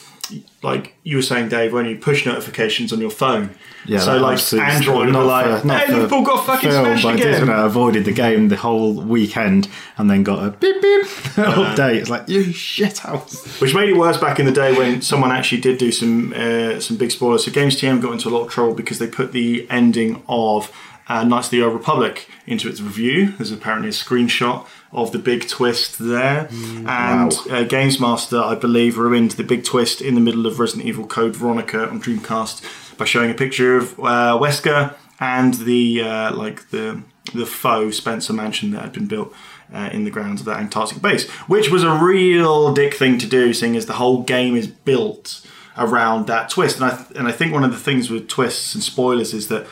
[0.63, 3.51] like you were saying dave when you push notifications on your phone
[3.87, 7.13] Yeah, so like android not like for- not hey liverpool got fucking film, smashed but
[7.13, 10.51] I did again when I avoided the game the whole weekend and then got a
[10.51, 11.05] beep beep
[11.37, 11.97] update.
[11.97, 13.61] It's like you shit house.
[13.61, 16.81] which made it worse back in the day when someone actually did do some uh,
[16.81, 17.45] some big spoilers.
[17.45, 20.73] So Games TM got into a lot of trouble because they put the ending of
[21.09, 23.33] uh, Knights of the Old Republic into its review.
[23.33, 26.49] There's apparently a screenshot of the big twist there,
[26.87, 30.87] and uh, Games Master, I believe, ruined the big twist in the middle of Resident
[30.87, 36.35] Evil Code Veronica on Dreamcast by showing a picture of uh, Wesker and the uh,
[36.35, 39.35] like the the faux Spencer mansion that had been built
[39.73, 43.27] uh, in the grounds of that Antarctic base, which was a real dick thing to
[43.27, 45.45] do, seeing as the whole game is built
[45.77, 46.81] around that twist.
[46.81, 49.67] And I and I think one of the things with twists and spoilers is that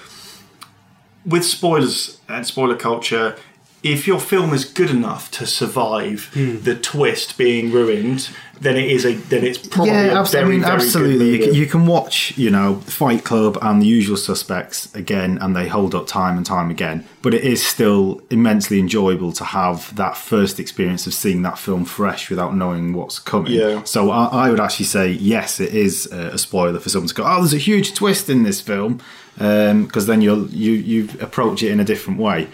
[1.24, 3.36] with spoilers and spoiler culture,
[3.82, 6.60] if your film is good enough to survive hmm.
[6.60, 8.30] the twist being ruined,
[8.60, 11.30] then it is a then it's probably yeah, a abs- very, I mean, very absolutely.
[11.30, 15.56] You can, you can watch, you know, Fight Club and The Usual Suspects again, and
[15.56, 17.04] they hold up time and time again.
[17.22, 21.84] But it is still immensely enjoyable to have that first experience of seeing that film
[21.84, 23.52] fresh without knowing what's coming.
[23.52, 23.82] Yeah.
[23.82, 27.14] So I, I would actually say yes, it is a, a spoiler for someone to
[27.14, 29.00] go, "Oh, there's a huge twist in this film,"
[29.36, 32.48] because then you'll you you approach it in a different way.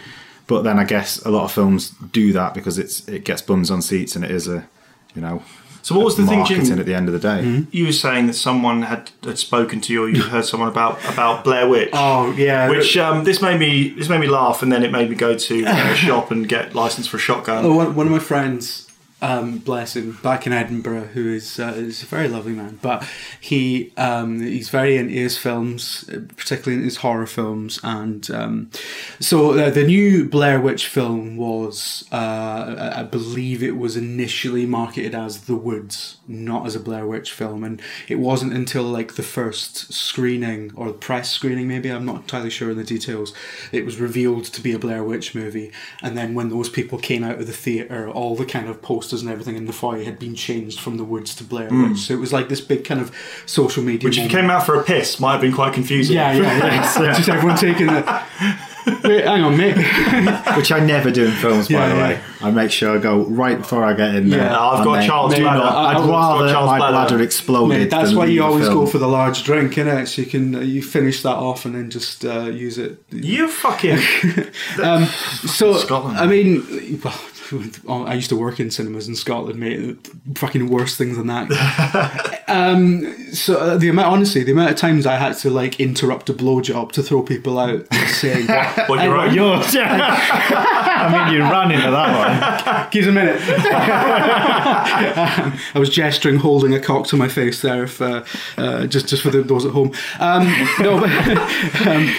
[0.47, 3.71] But then I guess a lot of films do that because it's it gets bums
[3.71, 4.67] on seats and it is a,
[5.15, 5.43] you know.
[5.83, 6.81] So what was the thing, marketing Jim?
[6.81, 7.65] at the end of the day?
[7.71, 10.99] You were saying that someone had, had spoken to you, or you heard someone about
[11.11, 11.91] about Blair Witch.
[11.95, 15.09] Oh yeah, Which um, this made me this made me laugh, and then it made
[15.09, 17.65] me go to a shop and get license for a shotgun.
[17.65, 18.88] Oh, one, one of my friends,
[19.21, 23.09] um, bless him, back in Edinburgh, who is uh, is a very lovely man, but
[23.41, 28.71] he um, he's very into his films, particularly in his horror films, and um,
[29.19, 35.17] so uh, the new Blair Witch film was, uh, I believe, it was initially marketed
[35.17, 39.25] as The Woods, not as a Blair Witch film, and it wasn't until like the
[39.25, 43.35] first screening or the press screening, maybe I'm not entirely sure in the details,
[43.73, 47.25] it was revealed to be a Blair Witch movie, and then when those people came
[47.25, 50.19] out of the theatre, all the kind of posters and everything in the foyer had
[50.19, 53.01] been changed from The Woods to Blair Witch, so it was like this big kind
[53.01, 53.11] of
[53.47, 54.07] social media.
[54.07, 56.15] which, if you came out for a piss, might have been quite confusing.
[56.17, 57.13] yeah, yeah, yeah.
[57.17, 58.03] just everyone taking the.
[59.05, 59.77] Wait, hang on, mate.
[60.57, 62.09] Which I never do in films, by Yeah, the yeah.
[62.09, 62.21] way.
[62.41, 64.41] I make sure I go right before I get in there.
[64.47, 64.59] Yeah.
[64.59, 65.61] I've got Charles Mate, bladder.
[65.63, 66.93] I- got rather Charles my bladder.
[67.09, 67.79] bladder exploded.
[67.79, 68.79] Mate, that's why you always film.
[68.79, 70.09] go for the large drink, innit?
[70.09, 73.03] So you can uh, you finish that off and then just uh, use it.
[73.11, 73.99] You fucking.
[74.83, 76.17] Um, so Scotland.
[76.17, 77.15] I mean, well,
[77.89, 80.09] I used to work in cinemas in Scotland, mate.
[80.37, 82.45] Fucking worse things than that.
[82.49, 86.29] um, so uh, the amount, honestly, the amount of times I had to like interrupt
[86.29, 88.47] a blowjob to throw people out, saying,
[88.87, 89.33] What you're right.
[89.33, 89.75] Yours.
[89.77, 92.89] I mean, you ran into that one.
[92.91, 93.41] Give us a minute.
[95.19, 98.25] Um, I was gesturing, holding a cock to my face there, if, uh,
[98.57, 99.93] uh, just just for the, those at home.
[100.19, 100.45] Um,
[100.81, 102.15] no, but, um,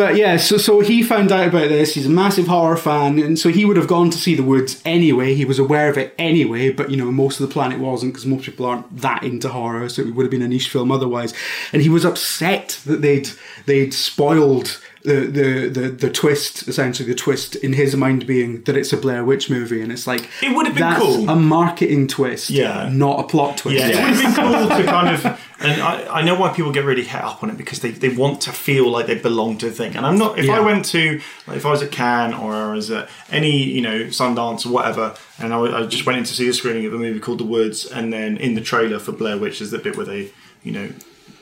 [0.00, 1.92] but yeah, so so he found out about this.
[1.92, 4.80] He's a massive horror fan, and so he would have gone to see the woods
[4.86, 5.34] anyway.
[5.34, 8.24] He was aware of it anyway, but you know most of the planet wasn't because
[8.24, 11.34] most people aren't that into horror, so it would have been a niche film otherwise.
[11.74, 13.28] And he was upset that they'd
[13.66, 18.76] they'd spoiled the, the, the, the twist, essentially the twist in his mind being that
[18.76, 21.28] it's a Blair Witch movie, and it's like It would have been that's cool.
[21.28, 22.88] a marketing twist, Yeah.
[22.92, 23.78] not a plot twist.
[23.78, 26.70] Yeah, it would have been cool to kind of, and I, I know why people
[26.72, 29.56] get really het up on it because they, they want to feel like they belong
[29.58, 29.96] to the thing.
[29.96, 30.38] And I'm not.
[30.38, 33.56] If I went to, like, if I was at Cannes or I was at any,
[33.64, 36.92] you know, Sundance or whatever, and I just went in to see a screening of
[36.94, 39.78] a movie called The Woods, and then in the trailer for Blair Witch is the
[39.78, 40.30] bit where they,
[40.62, 40.90] you know,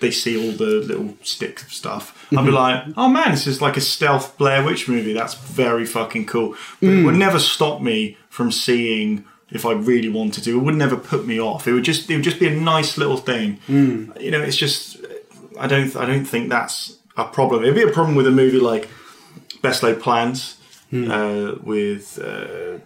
[0.00, 3.76] they see all the little stick stuff, I'd be like, oh man, this is like
[3.76, 5.12] a stealth Blair Witch movie.
[5.12, 6.54] That's very fucking cool.
[6.80, 10.58] But it would never stop me from seeing if I really wanted to.
[10.58, 11.66] It would never put me off.
[11.66, 13.58] It would just it would just be a nice little thing.
[14.20, 14.98] You know, it's just
[15.58, 17.62] I don't I don't think that's a problem.
[17.62, 18.88] It'd be a problem with a movie like
[19.62, 20.56] Best Laid Plans
[20.92, 22.18] uh, with.
[22.18, 22.78] Uh,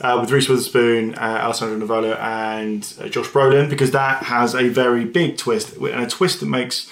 [0.00, 4.68] uh, with Reese Witherspoon, uh, Alessandro Nivola, and uh, Josh Brolin, because that has a
[4.68, 6.90] very big twist and a twist that makes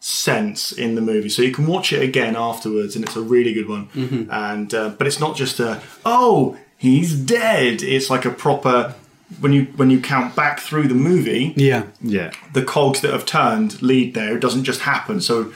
[0.00, 1.28] sense in the movie.
[1.28, 4.28] So you can watch it again afterwards, and it's a really good one.
[4.30, 7.82] And uh, but it's not just a oh he's dead.
[7.82, 8.94] It's like a proper
[9.40, 11.84] when you when you count back through the movie Yeah.
[12.02, 12.30] Yeah.
[12.52, 14.36] the cogs that have turned lead there.
[14.36, 15.20] It doesn't just happen.
[15.20, 15.52] So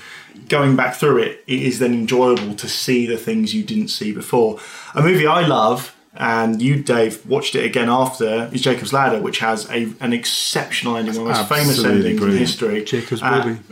[0.48, 4.12] going back through it, it is then enjoyable to see the things you didn't see
[4.12, 4.58] before.
[4.94, 9.38] A movie I love, and you, Dave, watched it again after, is Jacob's Ladder, which
[9.38, 12.84] has a an exceptional ending, one of the most famous endings in history.
[12.84, 13.58] Jacob's Uh, Bobby.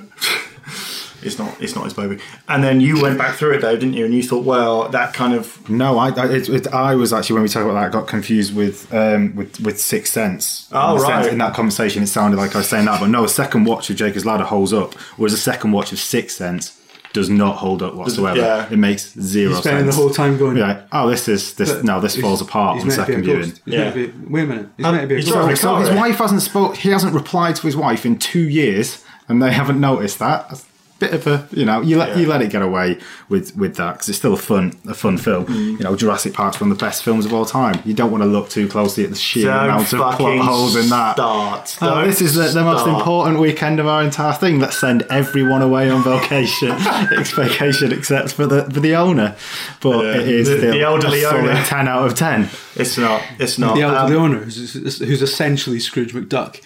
[1.23, 1.61] It's not.
[1.61, 2.19] It's not his baby.
[2.47, 4.05] And then you went back through it, though, didn't you?
[4.05, 7.35] And you thought, well, that kind of No, I, I, it, it, I was actually
[7.35, 10.69] when we talk about that, I got confused with um, with with Sixth Sense.
[10.71, 11.33] Oh, in the sense- right.
[11.33, 13.91] in that conversation, it sounded like I was saying that, but no, a second watch
[13.91, 16.81] of Jacob's Ladder holds up, whereas a second watch of Sixth Sense
[17.13, 18.39] does not hold up whatsoever.
[18.39, 18.69] yeah.
[18.71, 20.57] It makes zero He's spending the whole time going.
[20.57, 21.83] You're like, oh, this is this.
[21.83, 23.53] No, this falls apart he's on meant to be a second viewing.
[23.65, 23.91] Yeah.
[23.91, 24.69] be- wait a minute.
[24.77, 25.35] He's Um, meant to be a he's ghost.
[25.37, 26.77] driving a So car, his wife hasn't spoke.
[26.77, 30.49] He hasn't replied to his wife in two years, and they haven't noticed that.
[30.49, 30.67] That's a
[30.99, 32.17] bit of a you know you let Yeah.
[32.23, 35.19] you let it get away with with that because it's still a fun a fun
[35.19, 35.45] film.
[35.47, 35.79] Mm.
[35.79, 37.81] You know, Jurassic Park's one of the best films of all time.
[37.85, 40.39] You don't want to look too closely at the sheer Don't amount of plot fucking
[40.41, 41.13] holes in that.
[41.17, 41.77] start.
[41.83, 44.59] Oh, this is the, the most important weekend of our entire thing.
[44.59, 46.71] Let's send everyone away on vacation,
[47.13, 49.37] It's vacation except for the for the owner.
[49.81, 50.21] But Yeah.
[50.21, 51.63] it is The- still the elderly a owner.
[51.65, 52.49] ten out of ten.
[52.75, 53.23] It's not.
[53.39, 53.75] It's not.
[53.75, 56.61] the elderly Um, owner, who's, who's essentially Scrooge McDuck.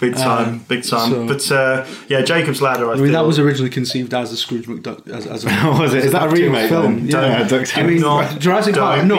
[0.00, 1.10] Big time, Um, big time.
[1.10, 2.88] so- but uh, yeah, Jacob's Ladder.
[2.88, 5.06] I, I mean, that was originally conceived as a Scrooge McDuck.
[5.08, 5.98] As, as a, Was it?
[5.98, 7.06] as Is that a remake film?
[7.06, 7.40] Yeah.
[7.40, 7.78] Yeah, DuckTales.
[7.78, 9.04] I mean, Don't- Jurassic Park.
[9.04, 9.16] No,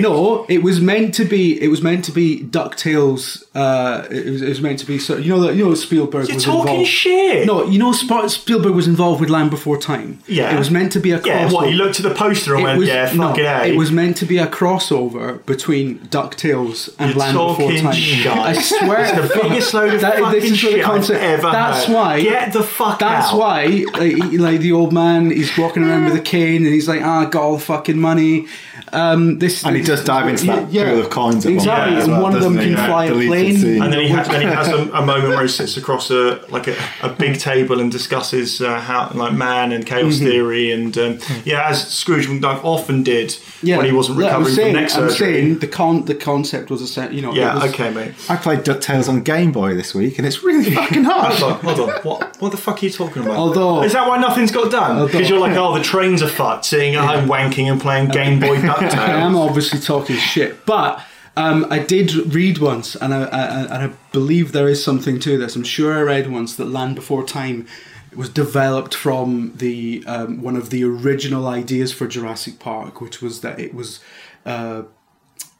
[0.00, 0.46] no.
[0.48, 1.60] It was meant to be.
[1.62, 3.44] It was meant to be Ducktales.
[3.54, 4.98] Uh, it, was, it was meant to be.
[4.98, 6.88] So you know that you know Spielberg You're was talking involved.
[6.90, 7.46] shit.
[7.46, 10.20] No, you know Spielberg was involved with Land Before Time.
[10.26, 10.54] Yeah.
[10.54, 11.52] it was meant to be a Yeah, crossover.
[11.52, 11.70] what?
[11.70, 13.64] You looked at the poster and It went, was, yeah, no, fucking A.
[13.72, 17.92] it was meant to be a crossover between Ducktales and You're Land Before Time.
[17.94, 18.38] shite.
[18.38, 21.42] I swear, It's the biggest load of that, this is the concept.
[21.42, 21.94] That's heard.
[21.94, 22.22] why.
[22.22, 23.38] Get the fuck That's out.
[23.38, 27.02] why, like, like the old man, he's walking around with a cane, and he's like,
[27.02, 28.46] "Ah, I got all the fucking money."
[28.92, 31.98] Um, this And he does dive into that pool of coins at one exactly, point
[31.98, 33.56] as and well, one of them can Yeah, fly a plane.
[33.56, 33.82] scene.
[33.82, 36.40] And then he, ha- then he has a, a moment where he sits across a
[36.48, 40.24] like a, a big table and discusses uh, how like man and chaos Mm-hmm.
[40.26, 44.44] theory and um, yeah, as Scrooge McDuck often did yeah, when he wasn't yeah, I'm
[44.44, 45.04] recovering saying, from neck surgery.
[45.04, 45.34] I'm surgery.
[45.42, 47.12] saying the con the concept was a set.
[47.12, 48.14] You know, yeah, was- okay, mate.
[48.30, 51.34] I played DuckTales on Game Boy this week, and it's really fucking hard.
[51.34, 51.96] Hold on, hold on.
[52.02, 53.36] What, what the fuck are you talking about?
[53.36, 55.06] Although- is that why nothing's got done?
[55.06, 58.38] Because you're like, oh, the trains are fucked, sitting at home wanking and playing Game
[58.40, 58.60] Boy
[58.94, 61.02] I am obviously talking shit, but
[61.36, 65.38] um, I did read once, and I, I, and I believe there is something to
[65.38, 65.54] this.
[65.54, 67.66] I'm sure I read once that Land Before Time
[68.14, 73.40] was developed from the um, one of the original ideas for Jurassic Park, which was
[73.42, 74.00] that it was
[74.44, 74.82] uh,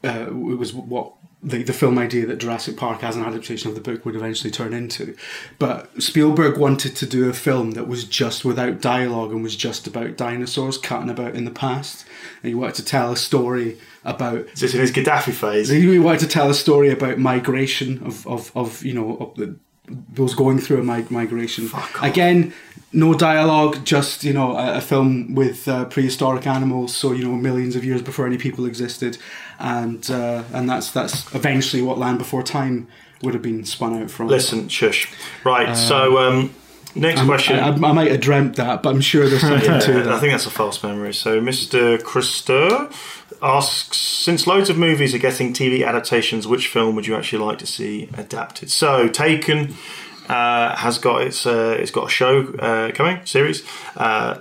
[0.03, 3.75] uh, it was what the, the film idea that Jurassic Park as an adaptation of
[3.75, 5.15] the book would eventually turn into.
[5.57, 9.87] But Spielberg wanted to do a film that was just without dialogue and was just
[9.87, 12.05] about dinosaurs cutting about in the past.
[12.43, 15.69] And he wanted to tell a story about Is this in his Gaddafi phase?
[15.69, 19.55] he wanted to tell a story about migration of, of, of you know of the,
[19.87, 21.69] those going through a mig- migration.
[22.01, 22.53] Again,
[22.91, 27.35] no dialogue, just you know a, a film with uh, prehistoric animals, so you know
[27.35, 29.17] millions of years before any people existed,
[29.59, 32.87] and uh, and that's that's eventually what Land Before Time
[33.21, 34.27] would have been spun out from.
[34.27, 35.11] Listen, shush.
[35.43, 36.55] Right, so um,
[36.95, 37.59] next question.
[37.59, 40.07] I, I, might have dreamt that, but I'm sure there's something Yeah, to it.
[40.07, 41.13] I think that's a false memory.
[41.13, 42.01] So, Mr.
[42.01, 42.91] Christer
[43.41, 47.57] asks Since loads of movies are getting TV adaptations, which film would you actually like
[47.59, 48.71] to see adapted?
[48.71, 49.75] So, Taken
[50.29, 53.63] uh, has got its uh, it's got a show uh, coming, series.
[53.97, 54.39] Uh,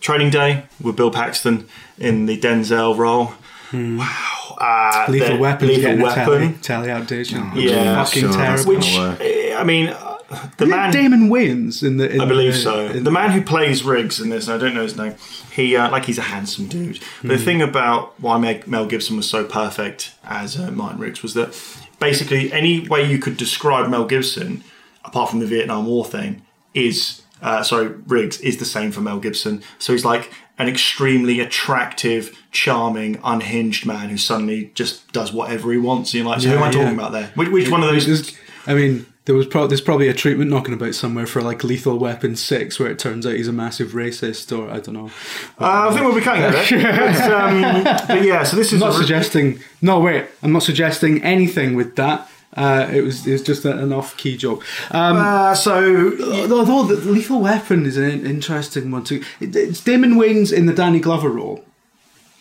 [0.00, 3.34] Training Day with Bill Paxton in the Denzel role.
[3.72, 4.39] Wow.
[4.60, 5.12] Uh, Hmm.
[5.12, 6.58] Lethal the- Weapon, Lethal getting a telly, Weapon.
[6.60, 7.50] telly adaptation.
[7.54, 8.74] Yeah, fucking sure, terrible.
[8.74, 10.18] Which, I mean, uh,
[10.58, 10.92] the Isn't man.
[10.92, 12.10] Damon Wayans in the.
[12.12, 12.86] In I believe the, so.
[12.86, 15.14] in- The man who plays Riggs in this, and I don't know his name,
[15.52, 17.00] he uh, like he's a handsome dude.
[17.22, 21.32] But the thing about why Mel Gibson was so perfect as uh, Martin Riggs was
[21.34, 21.58] that
[21.98, 24.62] basically any way you could describe Mel Gibson,
[25.04, 26.42] apart from the Vietnam War thing,
[26.74, 29.62] is uh, sorry Riggs is the same for Mel Gibson.
[29.78, 30.30] So he's like
[30.60, 36.12] an extremely attractive, charming, unhinged man who suddenly just does whatever he wants.
[36.12, 37.30] And you're like, so who am I Yeah, talking about there?
[37.34, 38.06] Which, which one of those?
[38.06, 38.36] There's-
[38.66, 41.98] I mean, there was pro- there's probably a treatment knocking about somewhere for like Lethal
[41.98, 45.10] Weapon Six, where it turns out he's a massive racist, or I don't know.
[45.58, 46.52] Uh, I think we'll be cutting it.
[46.82, 49.60] but, um, but yeah, so this is I'm not re- suggesting.
[49.80, 50.26] No, wait.
[50.42, 52.28] I'm not suggesting anything with that.
[52.56, 54.64] Uh, it was it was just an off key joke.
[54.90, 56.12] Um, Uh, so
[56.50, 59.22] although the Lethal Weapon is an interesting one too.
[59.40, 61.64] It's Damon Wayans in the Danny Glover role.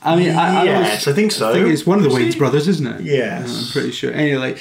[0.02, 1.50] I mean, I, I Yes, I think so.
[1.50, 2.40] I think it's one of the Was he?
[2.40, 3.02] brothers, isn't it?
[3.02, 3.50] Yes.
[3.50, 4.14] Uh, I'm pretty sure.
[4.14, 4.60] Anyway, like,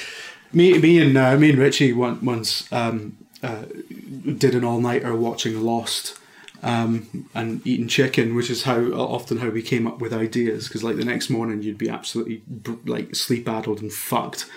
[0.52, 3.62] me, me and uh, me and Richie once um, uh,
[4.36, 6.14] did an all nighter watching Lost.
[6.60, 10.66] Um, and eating chicken, which is how often how we came up with ideas.
[10.66, 12.42] Because like the next morning, you'd be absolutely
[12.84, 14.50] like sleep addled and fucked,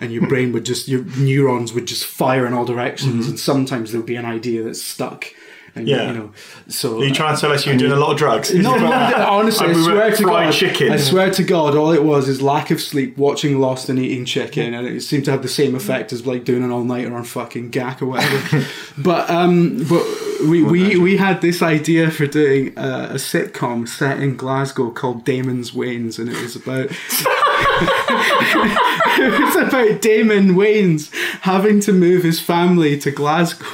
[0.00, 3.92] and your brain would just your neurons would just fire in all directions, and sometimes
[3.92, 5.26] there would be an idea that's stuck.
[5.74, 6.10] And, Yeah.
[6.10, 6.30] you know,
[6.68, 8.50] so Are you trying to tell us you're doing a lot of drugs?
[8.54, 8.86] no, no,
[9.28, 10.90] honestly, I And we were swear to God, chicken.
[10.90, 14.24] I swear to God, all it was is lack of sleep, watching Lost and eating
[14.24, 17.14] chicken, and it seemed to have the same effect as like doing an all nighter
[17.14, 18.64] on fucking Gak or whatever.
[18.98, 20.02] but um, but
[20.48, 25.26] we we, we had this idea for doing uh, a sitcom set in Glasgow called
[25.26, 26.88] Damon's Waynes, and it was about.
[29.18, 33.66] it was about Damon Wayans having to move his family to Glasgow.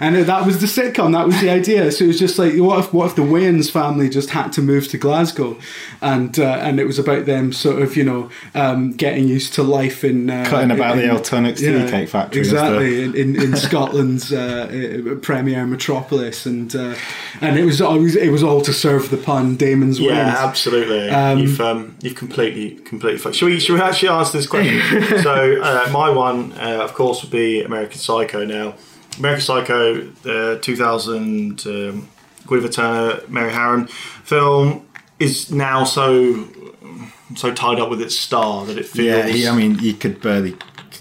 [0.00, 1.12] And that was the sitcom.
[1.12, 1.90] That was the idea.
[1.92, 4.62] So it was just like, what if what if the Wayans family just had to
[4.62, 5.56] move to Glasgow,
[6.00, 9.62] and uh, and it was about them sort of you know um, getting used to
[9.62, 13.56] life in uh, Cutting about in- the Eltonic tea cake factory exactly in, in, in
[13.56, 16.94] Scotland's uh, uh, premier metropolis, and uh,
[17.40, 19.56] and it was always it was all to serve the pun.
[19.56, 20.36] Damon's Yeah, Wayans.
[20.48, 21.10] absolutely.
[21.10, 23.18] Um, you've um, you've completely completely.
[23.18, 23.36] Fucked.
[23.36, 24.80] Should we should we actually answer this question?
[25.22, 28.44] so uh, my one, uh, of course, would be American Psycho.
[28.44, 28.74] Now,
[29.20, 32.08] American Psycho, the 2000 um,
[32.46, 34.86] Guinevere Turner, Mary Harron film
[35.18, 36.48] is now so
[37.36, 39.06] so tied up with its star that it feels.
[39.06, 40.56] Yeah, he, I mean, you could barely,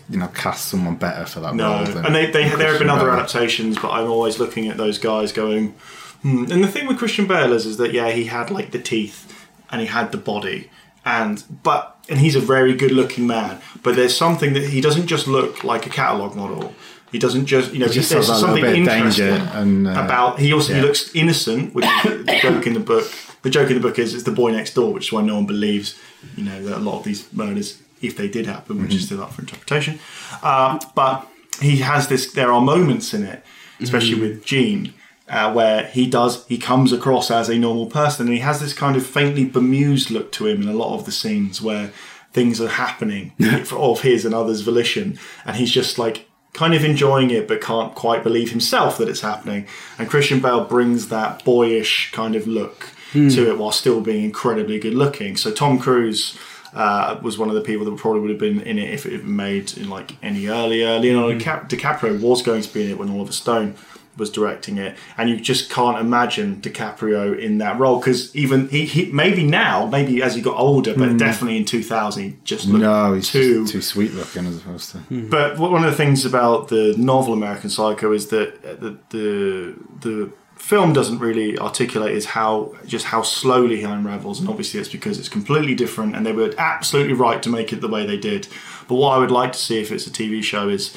[0.10, 1.86] you know, cast someone better for that No, role.
[1.86, 3.16] Than and they, they, there have been other Bale.
[3.16, 5.74] adaptations, but I'm always looking at those guys going.
[6.22, 6.46] Hmm.
[6.52, 9.48] And the thing with Christian Bale is, is that yeah, he had like the teeth
[9.72, 10.70] and he had the body,
[11.06, 13.60] and but and he's a very good looking man.
[13.82, 16.74] But there's something that he doesn't just look like a catalogue model.
[17.12, 19.28] He doesn't just you know He just there's has that little something bit of danger
[19.28, 20.40] interesting and, uh, about.
[20.40, 23.12] He also he looks innocent, which is the joke in the book.
[23.42, 25.36] The joke in the book is it's the boy next door, which is why no
[25.36, 25.98] one believes
[26.36, 29.22] you know that a lot of these murders, if they did happen, which is still
[29.22, 30.00] up for interpretation.
[30.44, 31.28] Uh, but
[31.62, 32.32] he has this.
[32.34, 33.44] There are moments in it,
[33.80, 34.94] especially with Jean,
[35.28, 38.74] uh, where he does he comes across as a normal person, and he has this
[38.74, 41.92] kind of faintly bemused look to him in a lot of the scenes where
[42.32, 43.34] things are happening
[43.72, 46.29] of his and others' volition, and he's just like
[46.60, 49.66] kind of enjoying it but can't quite believe himself that it's happening.
[49.98, 54.78] And Christian Bale brings that boyish kind of look to it while still being incredibly
[54.78, 55.38] good looking.
[55.38, 56.38] So Tom Cruise
[56.74, 59.14] uh, was one of the people that probably would have been in it if it
[59.14, 61.00] had been made in like any earlier.
[61.00, 63.76] Leonardo Dica- DiCaprio was going to be in it when Oliver Stone
[64.20, 68.86] was directing it, and you just can't imagine DiCaprio in that role because even he,
[68.86, 71.18] he maybe now, maybe as he got older, but hmm.
[71.18, 74.92] definitely in 2000, he just looked No, he's too just too sweet looking as opposed
[74.92, 74.98] to.
[75.00, 75.30] Hmm.
[75.30, 79.76] but one of the things about the novel American Psycho is that uh, the the,
[80.02, 84.90] the film doesn't really articulate is how just how slowly he unravels, and obviously it's
[84.90, 88.18] because it's completely different, and they were absolutely right to make it the way they
[88.18, 88.48] did.
[88.88, 90.96] But what I would like to see if it's a TV show is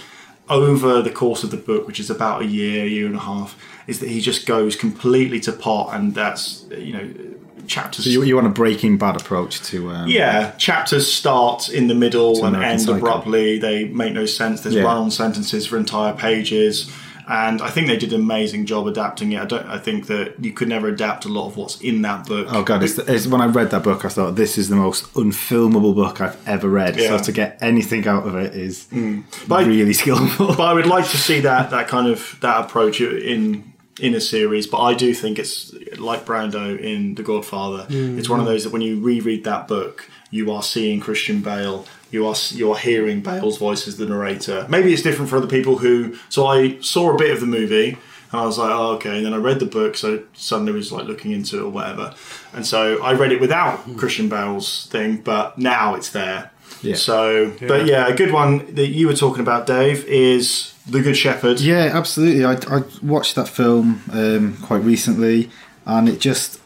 [0.49, 3.57] over the course of the book, which is about a year, year and a half,
[3.87, 7.09] is that he just goes completely to pot, and that's you know
[7.67, 8.05] chapters.
[8.05, 9.91] So you, you want a Breaking Bad approach to.
[9.91, 12.97] Um, Yeah, chapters start in the middle and end Psycho.
[12.97, 13.59] abruptly.
[13.59, 14.61] They make no sense.
[14.63, 14.83] There's Yeah.
[14.83, 16.91] run-on sentences for entire pages,
[17.29, 19.41] and I think they did an amazing job adapting it.
[19.41, 19.67] I don't.
[19.67, 22.49] I think that you could never adapt a lot of what's in that book.
[22.51, 22.83] Oh god!
[22.83, 26.21] It's, it's, when I read that book, I thought this is the most unfilmable book
[26.21, 26.97] I've ever read.
[26.97, 27.17] Yeah.
[27.17, 29.25] So to get anything out of it is mm.
[29.47, 30.49] But I- really skillful.
[30.49, 34.21] but I would like to see that that kind of that approach in in a
[34.21, 34.67] series.
[34.67, 37.87] But I do think it's like Brando in The Godfather.
[37.89, 38.19] Mm.
[38.19, 41.87] It's one of those that when you reread that book, you are seeing Christian Bale.
[42.13, 44.67] You are you are hearing Bale's voice as the narrator.
[44.69, 46.17] Maybe it's different for other people who.
[46.29, 47.99] So I saw a bit of the movie.
[48.31, 49.19] And I was like, oh, okay.
[49.19, 52.15] And then I read the book, so suddenly was like looking into it or whatever.
[52.55, 56.51] And so I read it without Christian Bale's thing, but now it's there.
[56.81, 56.95] Yeah.
[56.95, 61.17] So, but yeah, a good one that you were talking about, Dave, is The Good
[61.17, 61.61] Shepherd.
[61.61, 62.47] Yeah, absolutely.
[62.47, 65.51] I, I watched that film um, quite recently,
[65.85, 66.59] and it just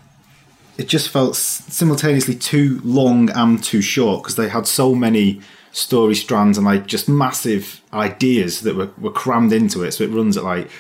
[0.79, 5.41] it just felt simultaneously too long and too short because they had so many
[5.73, 9.93] story strands and like just massive ideas that were, were crammed into it.
[9.93, 10.71] So it runs at like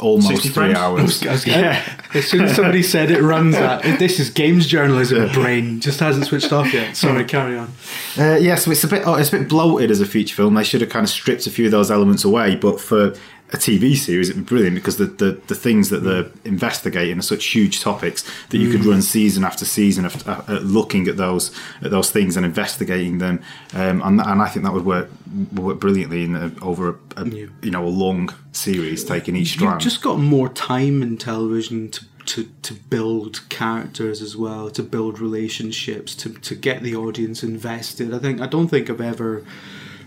[0.00, 0.78] almost 60 three frames?
[0.78, 1.22] hours.
[1.26, 1.82] I was gonna-
[2.14, 6.26] As soon as somebody said it runs at this is games journalism brain just hasn't
[6.26, 6.96] switched off yet.
[6.96, 7.72] Sorry, carry on.
[8.16, 10.54] Uh, yeah, so it's a bit oh, it's a bit bloated as a feature film.
[10.54, 13.14] They should have kind of stripped a few of those elements away, but for
[13.50, 17.22] a TV series, it'd be brilliant because the, the, the things that they're investigating are
[17.22, 21.16] such huge topics that you could run season after season of uh, uh, looking at
[21.16, 21.50] those
[21.82, 23.40] at those things and investigating them,
[23.74, 25.10] um, and and I think that would work
[25.52, 29.58] would work brilliantly in a, over a, a you know a long series, taking each
[29.60, 34.82] You've just got more time in television to, to, to build characters as well, to
[34.82, 38.12] build relationships, to, to get the audience invested.
[38.12, 39.44] I think I don't think I've ever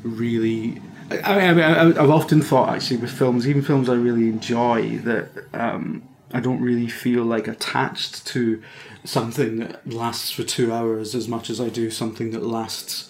[0.03, 0.81] really.
[1.19, 4.97] I, I mean, I, I've often thought actually with films, even films I really enjoy,
[4.99, 8.61] that um, I don't really feel like attached to
[9.03, 13.09] something that lasts for two hours as much as I do something that lasts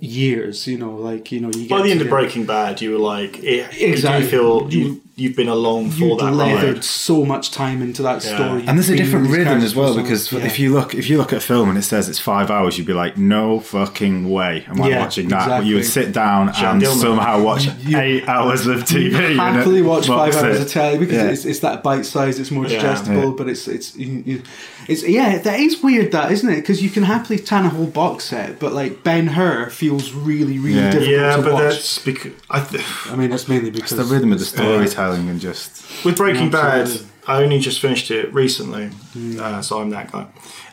[0.00, 0.66] years.
[0.66, 2.98] You know, like you know, you get By the end of Breaking Bad, you were
[2.98, 4.24] like, it, Exactly.
[4.24, 6.04] you feel you, you've been along for that.
[6.04, 6.84] you that leathered ride.
[6.84, 8.34] so much time into that Yeah.
[8.36, 10.42] story, and there's a different rhythm as well because long.
[10.42, 12.78] if you look if you look at a film and it says it's five hours,
[12.78, 15.48] you'd be like, no fucking way am I Yeah, watching that.
[15.48, 17.00] But you would sit down John and Dillman.
[17.00, 19.10] somehow watch eight hours of TV.
[19.10, 20.62] you and happily it watch five hours it.
[20.62, 21.30] of telly because Yeah.
[21.30, 22.38] it's, it's that bite size.
[22.38, 23.34] It's more digestible, Yeah.
[23.36, 24.42] but it's it's you, you,
[24.88, 25.38] it's yeah.
[25.38, 26.56] That is weird, that isn't it?
[26.56, 30.58] Because you can happily tan a whole box set, but like Ben Hur feels really
[30.58, 30.90] really Yeah.
[30.92, 31.62] difficult Yeah, to but watch.
[31.62, 35.09] that's because I th- I mean, it's mainly because It's the rhythm of the storytelling
[35.18, 36.88] and just with Breaking Bad.
[37.26, 38.90] I only just finished it recently,
[39.38, 40.26] uh, so I'm that guy.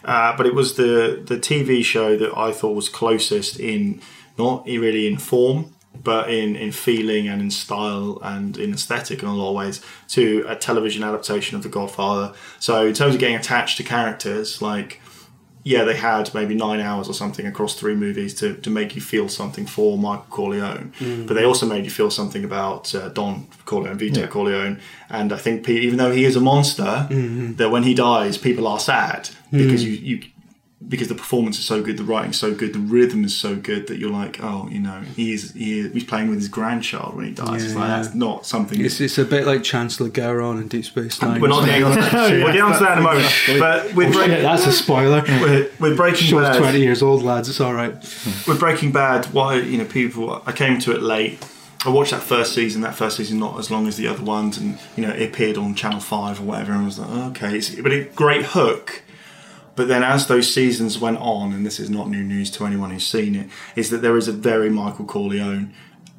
[0.04, 4.02] Uh, but it was the the TV show that I thought was closest in
[4.38, 9.28] not really in form, but in in feeling and in style and in aesthetic in
[9.28, 12.34] a lot of ways to a television adaptation of The Godfather.
[12.60, 15.02] So in terms of getting attached to characters, like
[15.64, 19.02] yeah, they had maybe nine hours or something across three movies to, to make you
[19.02, 20.94] feel something for Michael Corleone.
[21.00, 21.28] Mm.
[21.28, 24.28] But they also made you feel something about uh, Don Corleone, Vito Yeah.
[24.28, 24.80] Corleone.
[25.10, 27.56] And I think even though he is a monster, mm-hmm.
[27.56, 29.88] that when he dies, people are sad because mm.
[29.88, 30.24] you, you
[30.90, 33.88] because the performance is so good, the writing's so good, the rhythm is so good
[33.88, 37.26] that you're like, oh, you know, he's he, is he's playing with his grandchild when
[37.26, 37.64] he dies.
[37.64, 38.02] it's like Yeah.
[38.02, 38.80] that's not something.
[38.80, 41.42] It's, it's a bit like Chancellor Gowron in Deep Space Nine.
[41.42, 41.96] we're not getting on.
[41.96, 43.34] We'll get onto that in a moment.
[43.60, 45.22] But with, Oh, shit, Break- that's a spoiler.
[45.42, 47.50] with, with Breaking Show's Bad, twenty years old, lads.
[47.50, 47.94] It's all right.
[48.48, 50.42] with Breaking Bad, why you know people?
[50.46, 51.46] I came to it late.
[51.86, 52.82] I watched that first season.
[52.82, 55.58] That first season not as long as the other ones, and you know it appeared
[55.58, 58.46] on Channel Five or whatever, and I was like, oh, okay, it's, but a great
[58.46, 59.04] hook.
[59.78, 62.90] But then as those seasons went on, and this is not new news to anyone
[62.92, 63.48] who's seen it,
[63.78, 65.72] is that there is a very Michael Corleone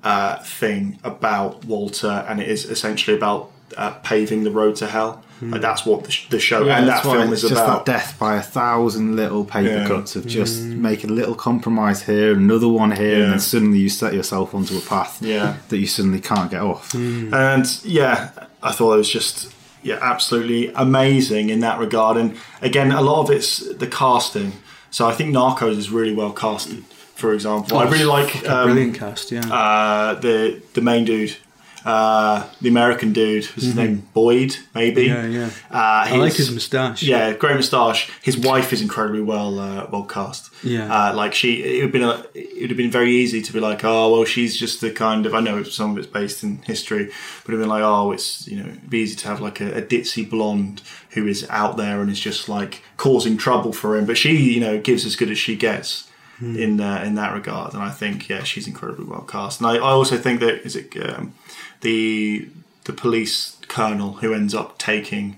[0.03, 5.23] uh, thing about Walter, and it is essentially about uh, paving the road to hell.
[5.41, 7.87] Like that's what the, sh- the show Yeah, and that film is just about.
[7.87, 9.87] that death by a thousand little paper Yeah.
[9.87, 13.23] cuts of just making a little compromise here, another one here, Yeah.
[13.25, 15.57] and then suddenly you set yourself onto a path Yeah.
[15.69, 16.93] that you suddenly can't get off.
[16.95, 18.31] And yeah,
[18.65, 19.53] I thought it was just
[19.83, 22.17] yeah, absolutely amazing in that regard.
[22.17, 24.53] And again, a lot of it's the casting.
[24.91, 26.85] So I think Narcos is really well casted.
[27.15, 29.33] For example, I really like um, brilliant cast.
[29.33, 29.41] Yeah.
[29.53, 31.37] uh, the the main dude,
[31.85, 33.45] uh, the American dude.
[33.45, 34.09] What's his name?
[34.13, 35.09] Boyd, maybe.
[35.09, 35.33] Mm-hmm.
[35.33, 35.51] yeah, yeah.
[35.71, 37.03] Uh, I like his moustache.
[37.03, 38.11] Yeah, great moustache.
[38.23, 40.53] His wife is incredibly well uh, well cast.
[40.63, 40.93] Yeah.
[40.93, 43.61] uh, like she, it would been a, it would have been very easy to be
[43.61, 45.35] like, oh well, she's just the kind of.
[45.35, 47.11] I know some of it's based in history,
[47.45, 49.79] but it'd been like, oh, it's you know, it'd be easy to have like a,
[49.79, 54.05] a ditzy blonde who is out there and is just like causing trouble for him.
[54.07, 56.05] But she, you know, gives as good as she gets.
[56.41, 59.61] In uh, in that regard, and I think yeah, she's incredibly well cast.
[59.61, 61.35] And I, I also think that is it um,
[61.81, 62.49] the
[62.85, 65.37] the police colonel who ends up taking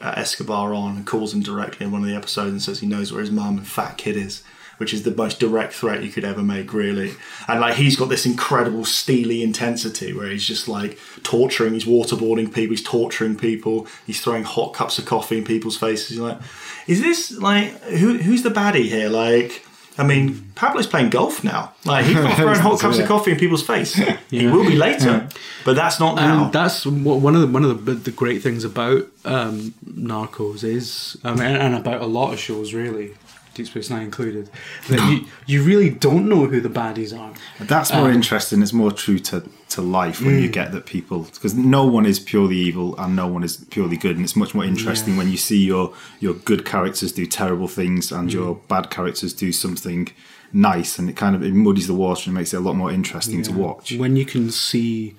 [0.00, 2.86] uh, Escobar on and calls him directly in one of the episodes and says he
[2.86, 4.42] knows where his mum and fat kid is,
[4.78, 7.14] which is the most direct threat you could ever make, really.
[7.48, 12.46] And like he's got this incredible steely intensity where he's just like torturing, he's waterboarding
[12.46, 16.16] people, he's torturing people, he's throwing hot cups of coffee in people's faces.
[16.16, 16.40] You're like,
[16.86, 19.08] is this like who who's the baddie here?
[19.08, 19.66] Like.
[20.00, 21.74] I mean, Pablo's playing golf now.
[21.84, 24.00] Like he's not throwing hot cups of coffee in people's face.
[24.30, 25.28] He will be later,
[25.64, 26.44] but that's not now.
[26.44, 31.18] And that's one of the one of the, the great things about um, Narcos is,
[31.24, 33.14] I mean, and about a lot of shows really,
[33.54, 34.48] Deep Space Nine included,
[34.88, 37.34] that you you really don't know who the baddies are.
[37.58, 38.62] That's more interesting.
[38.62, 40.52] It's more true to, to life when you mm.
[40.52, 44.16] get that people because no one is purely evil and no one is purely good,
[44.16, 48.12] and it's much more interesting when you see your your good characters do terrible things
[48.12, 48.32] and mm.
[48.32, 50.08] your bad characters do something
[50.52, 52.90] nice, and it kind of it muddies the water and makes it a lot more
[52.90, 53.92] interesting to watch.
[53.92, 55.16] when you can see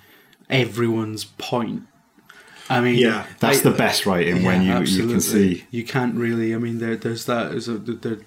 [0.49, 1.83] everyone's point.
[2.69, 5.65] I mean, Yeah, That's I- the best writing when you you can see.
[5.71, 6.55] You can't really.
[6.55, 7.51] I mean, there, there's that.
[7.51, 8.19] There's a, there,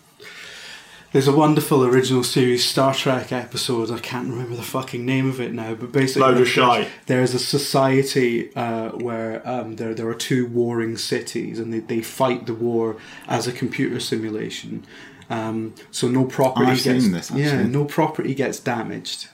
[1.14, 3.88] There's a wonderful original series Star Trek episode.
[3.92, 7.34] I can't remember the fucking name of it now, but basically, Load of there's- There's
[7.34, 12.46] a society uh, where um, there there are two warring cities, and they, they fight
[12.46, 12.96] the war
[13.28, 14.84] as a computer simulation.
[15.30, 19.28] Um, so no property I've gets seen this, yeah, no property gets damaged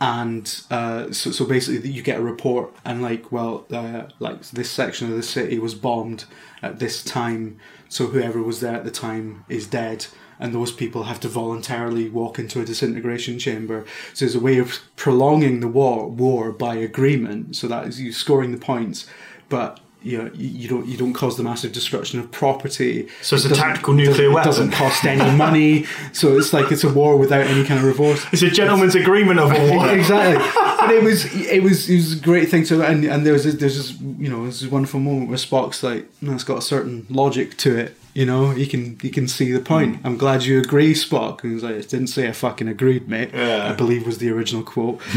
[0.00, 4.68] and uh, so, so basically you get a report and like well uh, like this
[4.68, 6.24] section of the city was bombed
[6.60, 7.56] at this time
[7.88, 10.06] so whoever was there at the time is dead
[10.38, 14.58] and those people have to voluntarily walk into a disintegration chamber so there's a way
[14.58, 19.06] of prolonging the war war by agreement so that is you scoring the points
[19.48, 23.08] but you, know, you you don't you don't cause the massive destruction of property.
[23.22, 24.48] So it's It a tactical nuclear it weapon.
[24.50, 25.86] doesn't cost any money.
[26.12, 28.24] So it's like it's a war without any kind of remorse.
[28.32, 29.88] It's a gentleman's agreement of a war.
[29.94, 30.44] exactly.
[30.80, 33.44] But it was it was it was a great thing to and and there was
[33.44, 36.62] this, there's this you know this wonderful moment where Spock's like no it's got a
[36.62, 40.00] certain logic to it you know you can you can see the point.
[40.04, 41.42] I'm glad you agree, Spock.
[41.42, 43.30] And he's like, didn't say I fucking agreed, mate.
[43.32, 43.70] Yeah.
[43.70, 45.00] I believe was the original quote.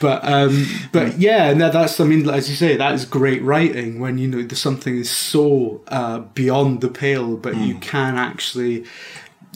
[0.00, 3.42] but um, but yeah, and that, that's I mean, as you say, that is great
[3.42, 8.84] writing when you know something is so uh, beyond the pale, but you can actually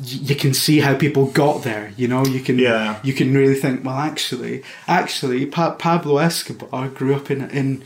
[0.04, 1.92] you can see how people got there.
[1.96, 2.98] You know, you can Yeah.
[3.02, 3.84] you can really think.
[3.84, 7.82] Well, actually, actually, pa- Pablo Escobar grew up in in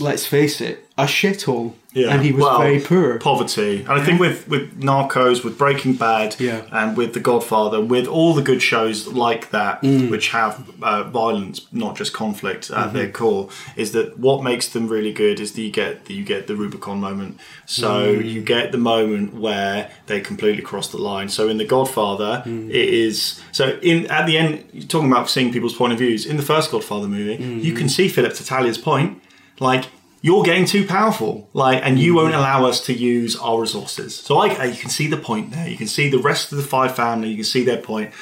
[0.00, 2.08] let's face it, a shithole, Yeah.
[2.14, 3.18] and he was Well, very poor.
[3.18, 3.80] Poverty.
[3.88, 6.62] And I think with, with Narcos, with Breaking Bad, Yeah.
[6.70, 10.10] and with The Godfather, with all the good shows like that, Mm.
[10.10, 12.96] which have uh, violence, not just conflict at Mm-hmm.
[12.96, 16.22] their core, is that what makes them really good is that you get that you
[16.24, 17.38] get the Rubicon moment.
[17.66, 18.30] So Mm.
[18.32, 21.28] you get the moment where they completely cross the line.
[21.30, 22.68] So in The Godfather, Mm.
[22.70, 24.64] it is so in at the end.
[24.72, 26.26] You're talking about seeing people's point of views.
[26.26, 27.60] In the first Godfather movie, Mm-hmm.
[27.60, 29.20] you can see Philip Tattaglia's point.
[29.60, 29.86] Like
[30.22, 34.14] you're getting too powerful, like, and you won't allow us to use our resources.
[34.16, 35.66] So I, you can see the point there.
[35.68, 37.28] You can see the rest of the five family.
[37.30, 38.12] You can see their point.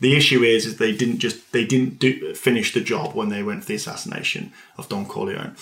[0.00, 3.42] The issue is, is they didn't just they didn't do, finish the job when they
[3.42, 5.56] went for the assassination of Don Corleone.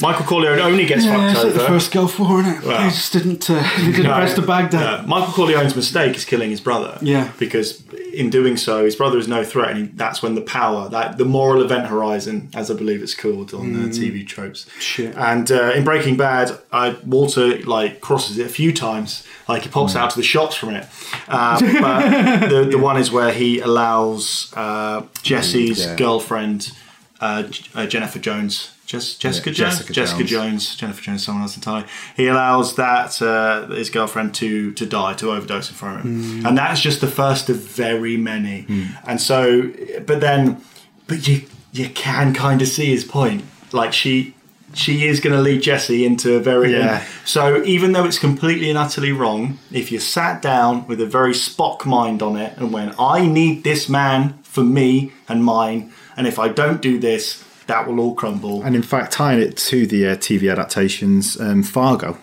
[0.00, 1.04] Michael Corleone only gets.
[1.04, 2.62] Yeah, fucked it's like the first Gulf War, innit?
[2.62, 2.78] Well.
[2.82, 5.02] they just didn't, uh, they didn't No, press the Baghdad.
[5.02, 5.08] no.
[5.08, 6.96] Michael Corleone's mistake is killing his brother.
[7.02, 7.32] Yeah.
[7.40, 7.82] Because
[8.16, 11.18] in doing so, his brother is no threat, and he, that's when the power, that
[11.18, 14.64] the moral event horizon, as I believe it's called on the TV tropes.
[14.64, 14.80] Mm.
[14.80, 15.16] Shit.
[15.16, 19.26] And uh, in Breaking Bad, uh, Walter like crosses it a few times.
[19.48, 20.86] Like he pops out to the shops from it.
[21.28, 25.96] Uh, but the the one is where he allows uh, Jesse's yeah.
[25.96, 26.72] girlfriend,
[27.20, 27.44] uh,
[27.74, 28.72] uh, Jennifer Jones.
[28.86, 29.74] Jes- Jessica Yeah, Jones.
[29.78, 30.50] Jessica Jessica Jones.
[30.66, 30.76] Jones.
[30.76, 31.24] Jennifer Jones.
[31.24, 31.86] Someone else entirely.
[32.16, 36.46] He allows that uh, his girlfriend to to die to overdose in front of him,
[36.46, 38.66] and that's just the first of very many.
[39.06, 39.70] And so,
[40.06, 40.60] but then,
[41.06, 43.44] but you you can kind of see his point.
[43.72, 44.34] Like she
[44.74, 47.02] she is going to lead Jesse into a very Yeah.
[47.24, 51.32] so even though it's completely and utterly wrong, if you sat down with a very
[51.32, 56.26] Spock mind on it and went, I need this man for me and mine, and
[56.26, 58.62] if I don't do this, that will all crumble.
[58.62, 62.18] And in fact, tying it to the uh, TV adaptations, um, Fargo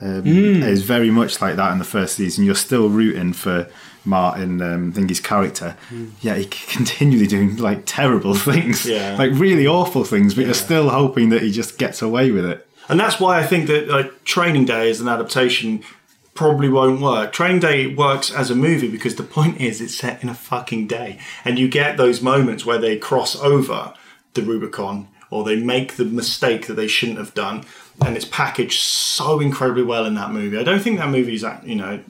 [0.00, 0.62] um, Hmm.
[0.62, 2.44] is very much like that in the first season.
[2.44, 3.68] You're still rooting for
[4.04, 5.76] Martin, um, I think his character.
[6.20, 6.44] Yeah, he
[6.76, 9.16] continually doing like terrible things, Yeah.
[9.18, 12.66] like really awful things, but you're still hoping that he just gets away with it.
[12.88, 15.82] And that's why I think that like Training Day as an adaptation
[16.34, 17.32] probably won't work.
[17.32, 20.86] Training Day works as a movie because the point is it's set in a fucking
[20.88, 23.94] day, and you get those moments where they cross over
[24.34, 27.64] the Rubicon or they make the mistake that they shouldn't have done,
[28.04, 30.58] and it's packaged so incredibly well in that movie.
[30.58, 32.00] I don't think that movie's you know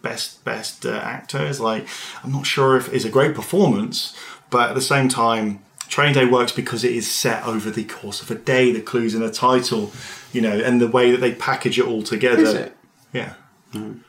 [0.00, 1.86] best best uh, actor is like
[2.24, 4.16] I'm not sure if it's a great performance,
[4.50, 5.60] but at the same time.
[5.88, 8.72] Training Day works because it is set over the course of a day.
[8.72, 9.92] The clues in the title,
[10.32, 12.42] you know, and the way that they package it all together.
[12.42, 12.76] Is it?
[13.12, 13.34] Yeah.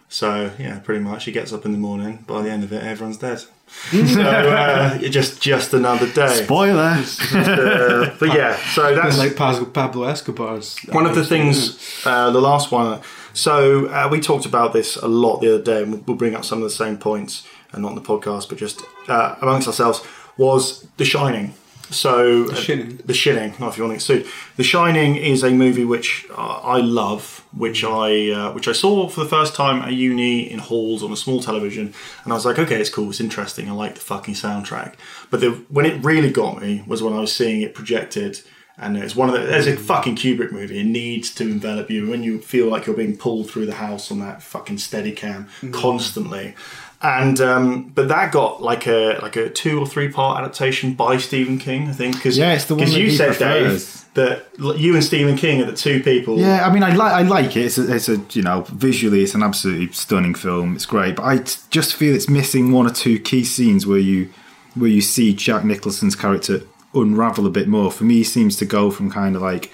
[0.08, 1.26] So yeah, pretty much.
[1.26, 2.24] He gets up in the morning.
[2.26, 3.44] By the end of it, everyone's dead.
[3.92, 6.44] So uh, just just another day.
[6.44, 7.04] Spoiler.
[7.34, 10.78] Uh, but yeah, so that's like Pablo, Escobar's.
[10.92, 11.78] one of the things.
[12.06, 13.02] Uh, the last one.
[13.34, 16.36] So uh, we talked about this a lot the other day, and we'll- we'll bring
[16.36, 19.68] up some of the same points, and not in the podcast, but just uh, amongst
[19.68, 20.02] ourselves.
[20.38, 21.54] Was The Shining.
[21.90, 22.98] So the Shining.
[23.06, 23.54] The Shining.
[23.60, 24.34] Not if you want to get sued.
[24.56, 29.08] The Shining is a movie which uh, I love, which I uh, which I saw
[29.10, 32.46] for the first time at uni in halls on a small television, and I was
[32.46, 33.70] like, okay, it's cool, it's interesting.
[33.70, 34.96] I like the fucking soundtrack.
[35.30, 38.42] But the, when it really got me was when I was seeing it projected.
[38.76, 39.46] And it's one of the.
[39.46, 40.80] There's a fucking Kubrick movie.
[40.80, 44.10] It needs to envelop you when you feel like you're being pulled through the house
[44.12, 46.56] on that fucking steady cam constantly.
[47.04, 51.18] And um, but that got like a like a two or three part adaptation by
[51.18, 52.16] Stephen King, I think.
[52.16, 53.94] Because Yeah, it's the one that you he said, prefers.
[53.96, 56.40] Dave, that you and Stephen King are the two people.
[56.40, 57.66] Yeah, I mean, I like I like it.
[57.66, 60.76] It's a, it's a you know visually, it's an absolutely stunning film.
[60.76, 61.38] It's great, but I
[61.70, 64.30] just feel it's missing one or two key scenes where you
[64.76, 66.62] where you see Jack Nicholson's character
[66.94, 67.92] unravel a bit more.
[67.92, 69.74] For me, he seems to go from kind of like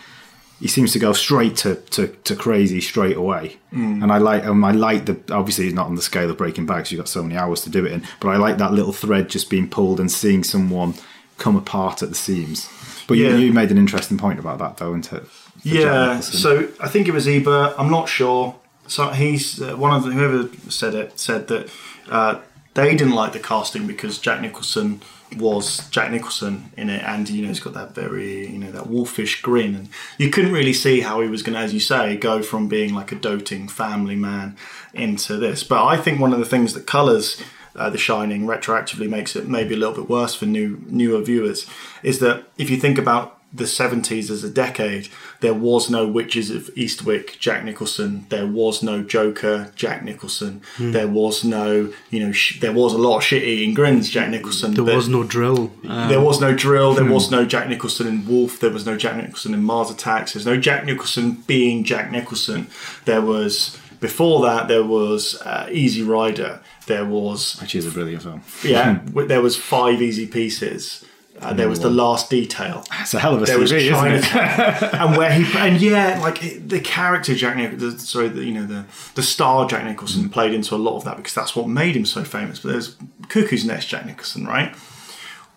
[0.60, 3.57] he seems to go straight to, to, to crazy straight away.
[3.72, 6.66] And I like um, I like the obviously he's not on the scale of Breaking
[6.66, 8.03] Bad because you've got so many hours to do it in.
[8.20, 10.95] But I like that little thread just being pulled and seeing someone
[11.38, 12.68] come apart at the seams.
[13.07, 13.30] But Yeah.
[13.30, 15.24] you, you made an interesting point about that though, into
[15.64, 17.76] Yeah, so I think it was Ebert.
[17.78, 18.55] I'm not sure.
[18.88, 21.70] So he's uh, one of the, whoever said it said that
[22.10, 22.39] uh,
[22.74, 25.01] they didn't like the casting because Jack Nicholson
[25.38, 28.88] was Jack Nicholson in it, and you know he's got that very you know that
[28.88, 32.17] wolfish grin, and you couldn't really see how he was going to, as you say,
[32.17, 34.55] go from being like a doting family man
[34.93, 35.63] into this.
[35.63, 37.41] But I think one of the things that colours
[37.75, 41.65] uh, The Shining retroactively makes it maybe a little bit worse for new newer viewers
[42.03, 45.09] is that if you think about the 70s as a decade,
[45.41, 48.25] there was no Witches of Eastwick, Jack Nicholson.
[48.29, 50.61] There was no Joker, Jack Nicholson.
[50.77, 54.29] There was no, you know, sh- there was a lot of shit eating grins, Jack
[54.29, 54.73] Nicholson.
[54.75, 55.71] There was no drill.
[55.87, 56.93] Um, there was no drill.
[56.93, 58.59] There was no Jack Nicholson in Wolf.
[58.59, 60.33] There was no Jack Nicholson in Mars Attacks.
[60.33, 62.67] There's no Jack Nicholson being Jack Nicholson.
[63.05, 64.67] There was before that.
[64.67, 66.61] There was uh, Easy Rider.
[66.85, 68.43] There was which is a brilliant film.
[68.63, 68.99] yeah.
[69.27, 71.05] there was five Easy Pieces.
[71.41, 72.83] Uh, there was the Last Detail.
[72.99, 73.89] It's a hell of a There was CV, it?
[73.89, 78.65] Chinatown, and where he and yeah, like the character Jack Nicholson, sorry, the, you know
[78.65, 78.85] the
[79.15, 80.31] the star Jack Nicholson Mm.
[80.31, 82.59] played into a lot of that because that's what made him so famous.
[82.59, 82.95] But there's
[83.29, 84.75] Cuckoo's Nest Jack Nicholson, right?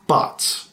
[0.07, 0.67] But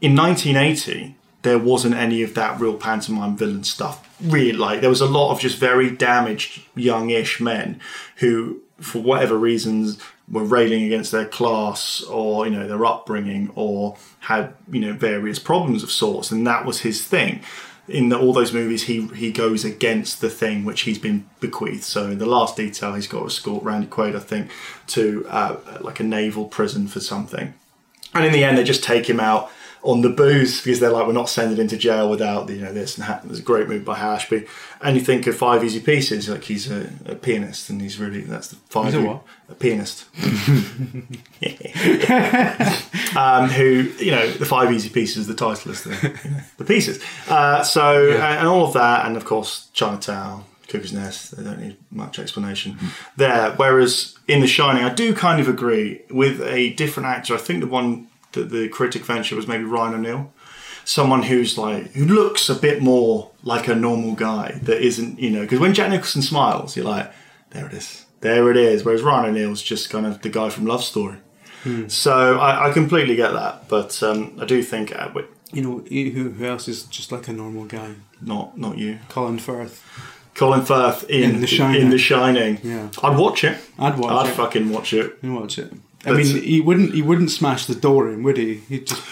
[0.00, 4.04] in 1980, there wasn't any of that real pantomime villain stuff.
[4.22, 7.80] Really, like there was a lot of just very damaged youngish men
[8.16, 9.98] who, for whatever reasons,
[10.30, 15.38] were railing against their class or you know their upbringing or had you know various
[15.38, 17.40] problems of sorts, and that was his thing.
[17.88, 21.84] In the, all those movies, he he goes against the thing which he's been bequeathed.
[21.84, 24.50] So in the last detail, he's got to escort Randy Quaid, I think,
[24.88, 27.54] to uh, like a naval prison for something.
[28.14, 29.50] And in the end, they just take him out
[29.88, 32.74] on the booze because they're like, we're not sending him to jail without you know
[32.74, 32.98] this.
[32.98, 33.22] And that.
[33.22, 34.44] There's a great move by Ashby.
[34.82, 38.20] And you think of Five Easy Pieces, like he's a, a pianist, and he's really
[38.20, 38.92] that's the five.
[38.92, 39.24] He's a what?
[39.48, 40.04] A pianist.
[43.16, 45.26] um, who you know the Five Easy Pieces.
[45.26, 47.02] The title is the you know, the pieces.
[47.26, 50.44] Uh, so and, and all of that, and of course Chinatown.
[50.68, 52.76] Cuckoo's Nest, they don't need much explanation
[53.16, 53.52] there.
[53.52, 57.32] Whereas in The Shining, I do kind of agree with a different actor.
[57.32, 60.32] I think the one that the critic venture was maybe Ryan O'Neal.
[60.84, 65.28] Someone who's like, who looks a bit more like a normal guy that isn't, you
[65.30, 67.12] know, because when Jack Nicholson smiles, you're like,
[67.50, 68.06] there it is.
[68.20, 68.84] There it is.
[68.84, 71.18] Whereas Ryan O'Neal's just kind of the guy from Love Story.
[71.88, 73.68] So I, I completely get that.
[73.68, 77.28] But um, I do think, uh, wait, You know, who, who else is just like
[77.28, 77.94] a normal guy?
[78.20, 78.98] not not you.
[79.08, 79.84] Colin Firth.
[80.34, 81.82] Colin Firth in, In The Shining.
[81.82, 82.58] In The Shining.
[82.62, 82.88] Yeah.
[83.02, 83.58] I'd watch it.
[83.78, 84.34] I'd watch I'd it.
[84.34, 85.18] fucking watch it.
[85.22, 85.72] You watch it.
[86.06, 86.94] I mean, he wouldn't.
[86.94, 88.54] He wouldn't smash the door in, would he?
[88.68, 89.02] He'd just.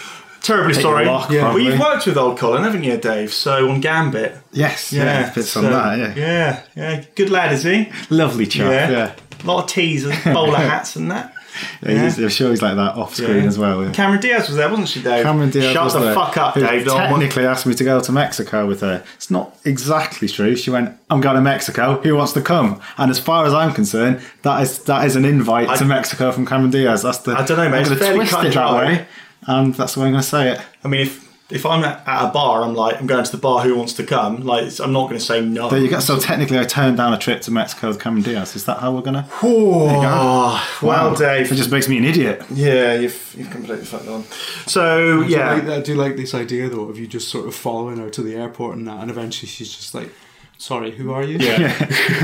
[0.43, 1.05] Terribly Take a sorry.
[1.05, 1.35] lock, Yeah.
[1.41, 1.65] Well, probably.
[1.65, 3.33] you've worked with old Colin, haven't you, Dave?
[3.33, 4.37] So on Gambit.
[4.53, 5.97] Yes, yeah, fits on so- that.
[5.97, 6.13] Yeah.
[6.15, 7.03] yeah, yeah.
[7.15, 7.91] Good lad, is he?
[8.09, 8.71] lovely chap.
[8.71, 8.89] Yeah.
[8.91, 11.33] Yeah, A lot of teasers, bowler hats, and that.
[11.81, 11.91] Yeah.
[12.01, 13.43] he's- I'm sure he's like that off screen Yeah.
[13.45, 13.83] as well.
[13.83, 13.91] yeah.
[13.91, 15.23] Cameron Diaz was there, wasn't she, Dave?
[15.23, 16.85] Cameron Diaz Shut was the there, fuck up, who Dave.
[16.85, 19.03] Technically asked me to go to Mexico with her.
[19.15, 20.55] It's not exactly true.
[20.55, 21.99] She went, "I'm going to Mexico.
[22.03, 25.25] Who wants to come?" And as far as I'm concerned, that is that is an
[25.25, 27.01] invite I- to Mexico from Cameron Diaz.
[27.03, 27.77] That's the I don't know, mate.
[27.77, 29.05] I'm It's going to fairly twist cut it and that way,
[29.47, 30.61] and that's the way I'm going to say it.
[30.83, 33.37] I mean, if if I'm at, at a bar, I'm like, I'm going to the
[33.37, 33.63] bar.
[33.63, 34.41] Who wants to come?
[34.43, 35.69] Like, I'm not going to say no.
[35.69, 35.99] There you go.
[35.99, 38.55] So technically, I turned down a trip to Mexico with Cameron Diaz.
[38.55, 39.25] Is that how we're going to?
[39.43, 41.51] Oh, well, Dave.
[41.51, 42.43] It just makes me an idiot.
[42.51, 44.23] Yeah, you've you've completely fucked on.
[44.65, 47.47] So I do, yeah, like, I do like this idea though of you just sort
[47.47, 50.11] of following her to the airport and that, and eventually she's just like,
[50.57, 51.73] "Sorry, who are you?" yeah.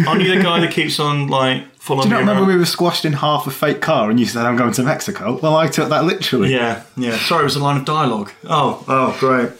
[0.07, 2.53] Aren't you the guy that keeps on like following Do you not remember around?
[2.53, 5.39] we were squashed in half a fake car and you said I'm going to Mexico?
[5.41, 6.51] Well, I took that literally.
[6.53, 7.17] Yeah, yeah.
[7.17, 8.31] Sorry, it was a line of dialogue.
[8.45, 9.51] Oh, oh, great.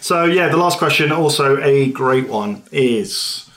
[0.00, 3.48] So yeah, the last question, also a great one, is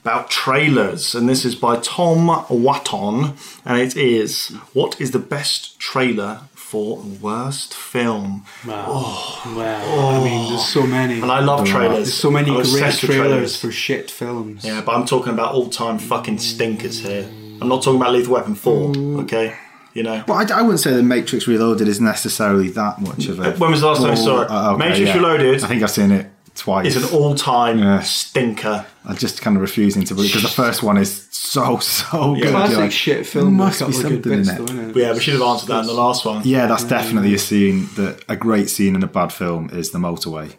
[0.00, 5.78] about trailers, and this is by Tom Watton, and it is: What is the best
[5.80, 8.44] trailer for worst film?
[8.66, 9.40] Wow.
[9.56, 10.20] Wow.
[10.20, 11.14] I mean, there's so many.
[11.14, 11.96] And I love trailers.
[11.96, 14.66] There's so many I'm great obsessed with trailers, for shit films.
[14.66, 17.26] Yeah, but I'm talking about all-time fucking stinkers here.
[17.62, 18.94] I'm not talking about Lethal Weapon Four.
[19.22, 19.56] Okay,
[19.94, 20.22] you know.
[20.28, 23.52] Well, I, I wouldn't say the Matrix Reloaded is necessarily that much of a.
[23.52, 24.50] When was the last time you saw it?
[24.50, 25.14] uh, okay, Matrix yeah.
[25.14, 25.64] Reloaded.
[25.64, 26.94] I think I've seen it twice.
[26.94, 28.00] It's an all-time Yeah.
[28.00, 28.84] stinker.
[29.06, 32.50] I'm just kind of refusing to believe because the first one is so so good.
[32.50, 33.44] Classic like, shit film.
[33.56, 34.44] There must be couple good something in it.
[34.44, 34.92] though, innit?
[34.92, 36.42] But yeah, we should have answered that in the last one.
[36.44, 39.98] Yeah, that's definitely a scene that a great scene in a bad film is the
[39.98, 40.52] motorway.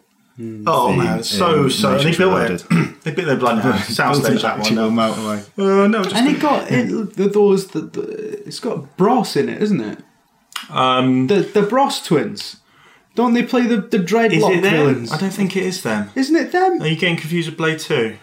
[0.66, 2.62] Oh Theme man, so in so they Matrix built Reloaded.
[2.70, 3.00] it.
[3.04, 3.60] they built their bloody
[3.98, 4.60] soundstage that one.
[4.60, 5.38] Actual No, motorway.
[5.58, 7.66] uh, no, just And it got it, the- those.
[7.68, 9.98] The, the, it's got Bros in it, isn't it?
[10.70, 12.56] um, The the Bros twins.
[13.14, 15.12] Don't they play the, the Dreadlock villains?
[15.12, 16.10] I don't think it is them.
[16.14, 16.80] Isn't it them?
[16.80, 18.16] Are you getting confused with Blade 2?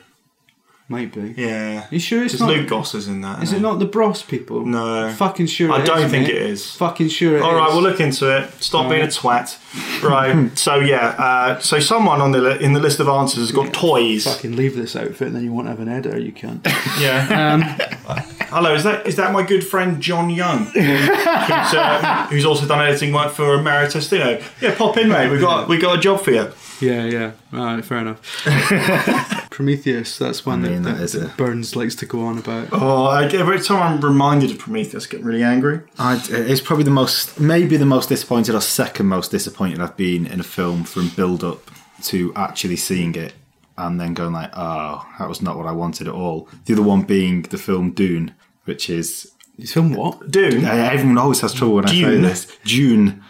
[0.89, 1.33] Maybe.
[1.35, 1.81] Yeah.
[1.81, 2.47] Are you sure it's not?
[2.47, 3.43] Luke Goss is in that.
[3.43, 4.65] Is it, it not the Bros people?
[4.65, 5.13] No.
[5.17, 5.69] Fucking sure.
[5.69, 6.35] I don't is, think it?
[6.35, 6.75] it is.
[6.75, 7.37] Fucking sure.
[7.37, 7.73] It All right, is.
[7.73, 8.49] we'll look into it.
[8.63, 9.57] Stop being a twat.
[10.01, 10.57] Right.
[10.57, 11.07] so yeah.
[11.07, 13.71] Uh, so someone on the li- in the list of answers has got yeah.
[13.71, 14.23] toys.
[14.23, 16.17] Fucking leave this outfit, and then you won't have an editor.
[16.17, 16.65] You can't.
[17.01, 17.53] yeah.
[17.53, 22.65] Um, Hello, is that is that my good friend John Young, who's, uh, who's also
[22.65, 24.41] done editing work for Mario Testino?
[24.61, 25.29] Yeah, pop in, mate.
[25.29, 26.49] We got we got a job for you
[26.81, 27.31] yeah, yeah.
[27.53, 28.21] All right, fair enough.
[29.49, 30.17] Prometheus.
[30.17, 32.37] That's one I mean, that, that that, is a- that Burns likes to go on
[32.37, 32.69] about.
[32.71, 35.81] Oh, I, every time I'm reminded of Prometheus, I get really angry.
[35.97, 40.27] I, it's probably the most, maybe the most disappointed or second most disappointed I've been
[40.27, 41.71] in a film from build up
[42.03, 43.33] to actually seeing it
[43.77, 46.47] and then going like, oh, that was not what I wanted at all.
[46.65, 48.33] The other one being the film Dune,
[48.65, 50.29] which is He's film what?
[50.29, 50.65] Dune.
[50.65, 52.45] uh, everyone always has trouble when I say this.
[52.63, 53.23] Dune,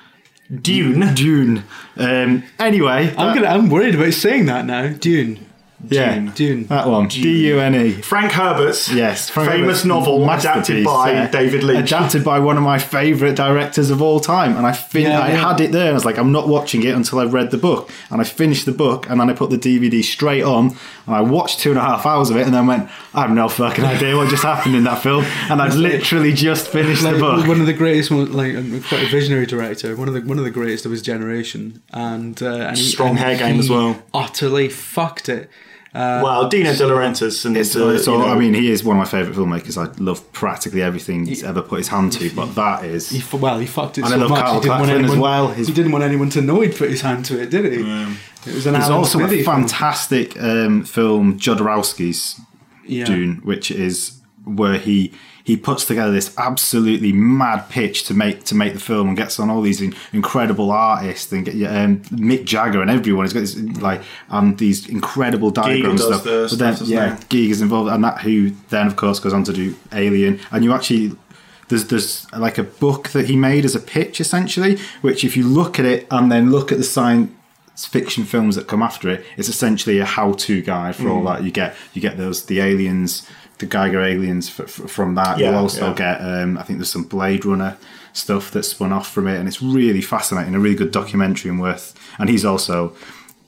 [0.62, 1.14] Dune.
[1.14, 1.64] Dune.
[1.98, 3.48] Um, anyway, I'm that- gonna.
[3.48, 4.88] I'm worried about saying that now.
[4.90, 5.40] Dune.
[5.90, 6.32] Yeah, Dune.
[6.32, 6.64] Dune.
[6.68, 7.08] that one.
[7.08, 7.92] D U N E.
[7.92, 11.30] Frank Herbert's Yes, Frank famous Herbert's novel masterpiece, adapted by yeah.
[11.30, 11.92] David Lynch.
[11.92, 14.58] Adapted by one of my favourite directors of all time.
[14.58, 15.50] And I fin- Yeah, I yeah.
[15.52, 17.58] had it there and I was like, I'm not watching it until I've read the
[17.60, 17.92] book.
[18.10, 20.76] And I finished the book and then I put the DVD straight on
[21.06, 23.32] and I watched two and a half hours of it and then went, I have
[23.32, 25.26] no fucking idea what just happened in that film.
[25.50, 27.46] And I'd literally just finished the book.
[27.48, 30.44] one of the greatest, like um, quite a visionary director, one of the one of
[30.44, 33.70] the greatest of his generation, and, uh, and he- Strong and hair game he as
[33.70, 34.02] well.
[34.14, 35.50] Utterly fucked it.
[35.94, 38.70] Uh, well, Dino De Laurentiis and It's, uh, it's you all, know, I mean, he
[38.70, 39.78] is one of my favourite filmmakers.
[39.78, 43.10] I love practically everything he's ever put his hand to, but that is.
[43.10, 44.40] he, well, he fucked it And I so love much.
[44.42, 45.20] Carl he didn't want Claflin as anyone.
[45.22, 45.48] well.
[45.50, 47.80] His- He didn't want anyone to know he'd put his hand to it, did he?
[47.80, 52.40] It was an There's also a fantastic um, film, Jodorowsky's
[52.86, 53.06] Yeah.
[53.06, 55.14] Dune, which is where he
[55.48, 59.40] he puts together this absolutely mad pitch to make to make the film and gets
[59.40, 63.24] on all these in, incredible artists and get um, Mick Jagger and everyone.
[63.24, 66.24] He's got this like um, these incredible diagrams does stuff.
[66.26, 69.46] the but then stuff, doesn't yeah, involved, and that who then of course goes on
[69.46, 71.14] to do Alien, and you actually.
[71.70, 75.44] There's, there's like a book that he made as a pitch essentially, which if you
[75.44, 77.30] look at it and then look at the science
[77.76, 81.12] fiction films that come after it, it's essentially a how-to guide for Mm.
[81.12, 81.44] all that.
[81.44, 83.28] You get you get those the aliens,
[83.60, 85.38] the Giger aliens f- f- from that.
[85.40, 85.94] Yeah, You'll also yeah.
[85.96, 87.78] get um, I think there's some Blade Runner
[88.14, 91.60] stuff that's spun off from it, and it's really fascinating, a really good documentary and
[91.60, 91.94] worth.
[92.20, 92.96] And he's also.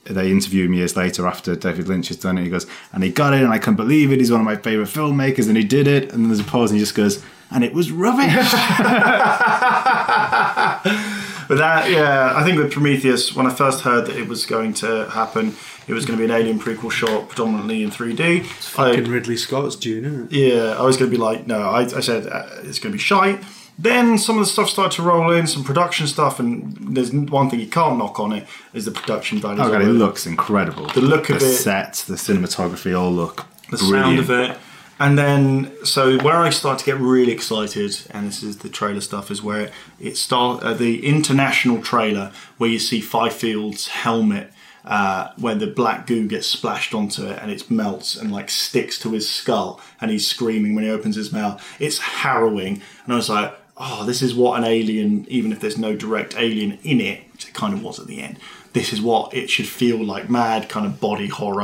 [0.05, 2.43] They interview me years later after David Lynch has done it.
[2.43, 4.17] He goes, and he got it, and I can't believe it.
[4.17, 6.05] He's one of my favorite filmmakers, and he did it.
[6.05, 8.25] And then there's a pause, and he just goes, and it was rubbish.
[11.49, 14.75] But that, yeah, I think with Prometheus, when I first heard that it was going
[14.75, 15.55] to happen,
[15.87, 18.45] it was going to be an Alien prequel shot predominantly in 3D.
[18.45, 20.53] Fucking I, Ridley Scott's Dune, isn't it?
[20.53, 22.97] yeah, I was going to be like, no, I, I said uh, it's going to
[22.97, 23.43] be shite.
[23.79, 27.49] Then some of the stuff started to roll in, some production stuff, and there's one
[27.49, 28.45] thing you can't knock on it
[28.75, 29.63] is the production value.
[29.63, 30.85] Oh god, it looks incredible.
[30.89, 34.05] The look of it, the it- set, the cinematography, all look the brilliant.
[34.05, 34.57] sound of it.
[34.99, 38.99] And then, so where I start to get really excited, and this is the trailer
[38.99, 44.51] stuff, is where it start uh, the international trailer where you see Fifield's helmet,
[44.83, 48.99] uh, where the black goo gets splashed onto it and it melts and like sticks
[48.99, 51.65] to his skull, and he's screaming when he opens his mouth.
[51.79, 55.77] It's harrowing, and I was like, oh, this is what an alien, even if there's
[55.77, 58.37] no direct alien in it, which it kind of was at the end.
[58.73, 61.63] This is what it should feel like, mad kind of body horror.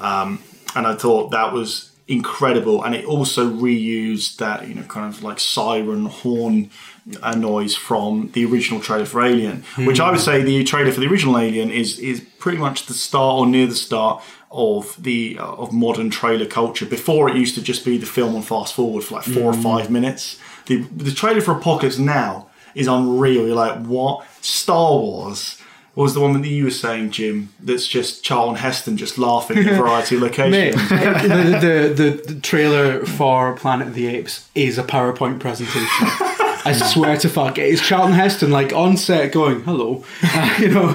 [0.00, 0.40] Um,
[0.76, 5.22] and I thought that was incredible and it also reused that you know kind of
[5.22, 6.68] like siren horn
[7.22, 10.98] uh, noise from the original trailer for alien which i would say the trailer for
[10.98, 15.38] the original alien is is pretty much the start or near the start of the
[15.38, 16.86] uh, of modern trailer culture.
[16.86, 19.54] Before it used to just be the film on fast forward for like four or
[19.54, 20.38] five minutes.
[20.66, 23.46] The the trailer for apocalypse now is unreal.
[23.46, 24.26] You're like what?
[24.40, 25.59] Star wars
[25.94, 27.50] was the one that you were saying, Jim?
[27.60, 30.88] That's just Charlton Heston just laughing at variety of Mate, locations.
[30.88, 31.58] the,
[31.94, 35.88] the, the, the trailer for Planet of the Apes is a PowerPoint presentation.
[36.62, 40.68] I swear to fuck, it is Charlton Heston like on set going, "Hello," uh, you
[40.68, 40.88] know,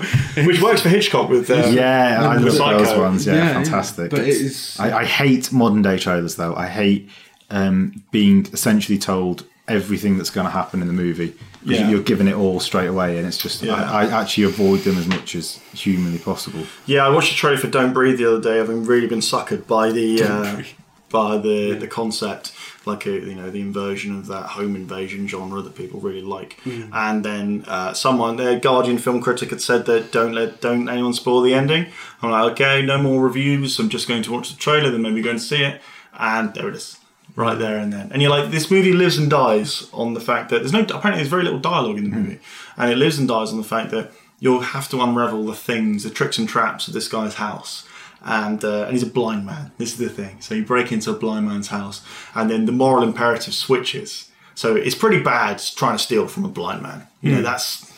[0.46, 2.84] which works for Hitchcock with um, Yeah, I love Psycho.
[2.84, 3.26] those ones.
[3.26, 3.54] Yeah, Yeah, yeah.
[3.54, 4.12] fantastic.
[4.12, 6.54] But It's- it is- I, I hate modern day trailers though.
[6.56, 7.10] I hate
[7.50, 11.90] um, being essentially told everything that's going to happen in the movie because Yeah.
[11.90, 13.74] you're giving it all straight away, and it's just Yeah.
[13.74, 16.64] I, I actually avoid them as much as humanly possible.
[16.86, 18.60] Yeah, I watched the trailer for Don't Breathe the other day.
[18.60, 20.62] I've been really been suckered by the uh,
[21.10, 22.52] by the the concept,
[22.86, 26.60] like a, you know the inversion of that home invasion genre that people really like.
[26.92, 31.14] And then uh, someone, their Guardian film critic, had said that don't let don't anyone
[31.14, 31.88] spoil the ending.
[32.22, 33.80] I'm like, okay, no more reviews.
[33.80, 35.82] I'm just going to watch the trailer, then maybe go and see it.
[36.18, 36.98] And there it is.
[37.38, 40.50] Right there and then, and you're like, this movie lives and dies on the fact
[40.52, 42.40] that there's no apparently there's very little dialogue in the movie,
[42.78, 46.04] and it lives and dies on the fact that you'll have to unravel the things,
[46.04, 47.88] the tricks and traps of this guy's house.
[48.28, 49.72] And, uh, and he's a blind man.
[49.78, 50.42] This is the thing.
[50.42, 52.02] So you break into a blind man's house,
[52.34, 54.32] and then the moral imperative switches.
[54.56, 57.08] So it's pretty bad trying to steal from a blind man.
[57.22, 57.92] You know that's.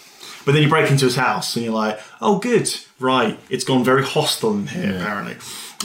[0.45, 2.69] But then you break into his house, and you're like, "Oh, good,
[2.99, 5.35] right." It's gone very hostile in here, apparently.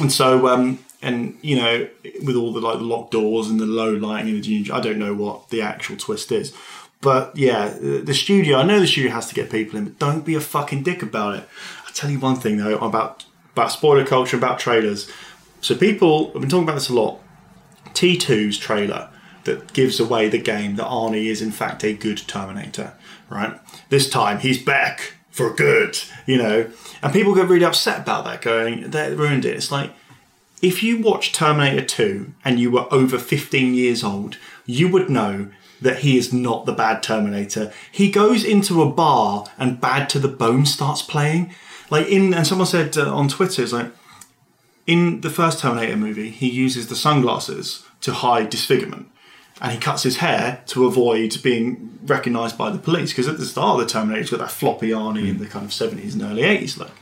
[0.01, 1.89] And so, um, and you know,
[2.25, 4.99] with all the like locked doors and the low lighting and the ginger, I don't
[4.99, 6.55] know what the actual twist is.
[7.01, 8.59] But yeah, the studio.
[8.59, 11.03] I know the studio has to get people in, but don't be a fucking dick
[11.03, 11.49] about it.
[11.87, 15.11] I tell you one thing though about about spoiler culture, about trailers.
[15.61, 17.21] So people have been talking about this a lot.
[17.95, 19.11] T2's trailer
[19.45, 22.95] that gives away the game that Arnie is in fact a good Terminator,
[23.29, 23.61] right?
[23.89, 26.71] This time he's back for good, you know.
[27.03, 29.57] And people get really upset about that, going, they ruined it.
[29.57, 29.93] It's like,
[30.63, 35.49] if you watched Terminator 2 and you were over 15 years old, you would know
[35.81, 37.73] that he is not the bad Terminator.
[37.91, 41.53] He goes into a bar and Bad to the Bone starts playing.
[41.91, 43.91] Like in, and someone said uh, on Twitter, it's like,
[44.87, 49.09] in the first Terminator movie, he uses the sunglasses to hide disfigurement.
[49.61, 53.11] And he cuts his hair to avoid being recognised by the police.
[53.11, 55.65] Because at the start of the Terminator, he's got that floppy Arnie in the kind
[55.65, 56.93] of 70s and early 80s look.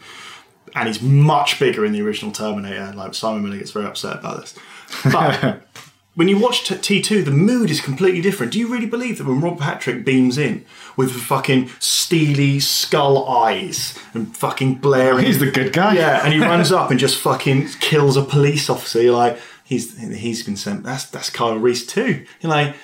[0.75, 2.93] And he's much bigger in the original Terminator.
[2.95, 4.55] Like Simon Miller gets very upset about this.
[5.13, 5.63] But
[6.15, 8.53] when you watch T- T2, the mood is completely different.
[8.53, 10.65] Do you really believe that when Rob Patrick beams in
[10.97, 15.25] with fucking steely skull eyes and fucking blaring.
[15.25, 15.95] He's the good guy.
[15.95, 19.01] Yeah, and he runs up and just fucking kills a police officer.
[19.01, 20.83] You're like, he's he's been sent.
[20.83, 22.27] That's that's Kyle Reese too.
[22.41, 22.75] You're like,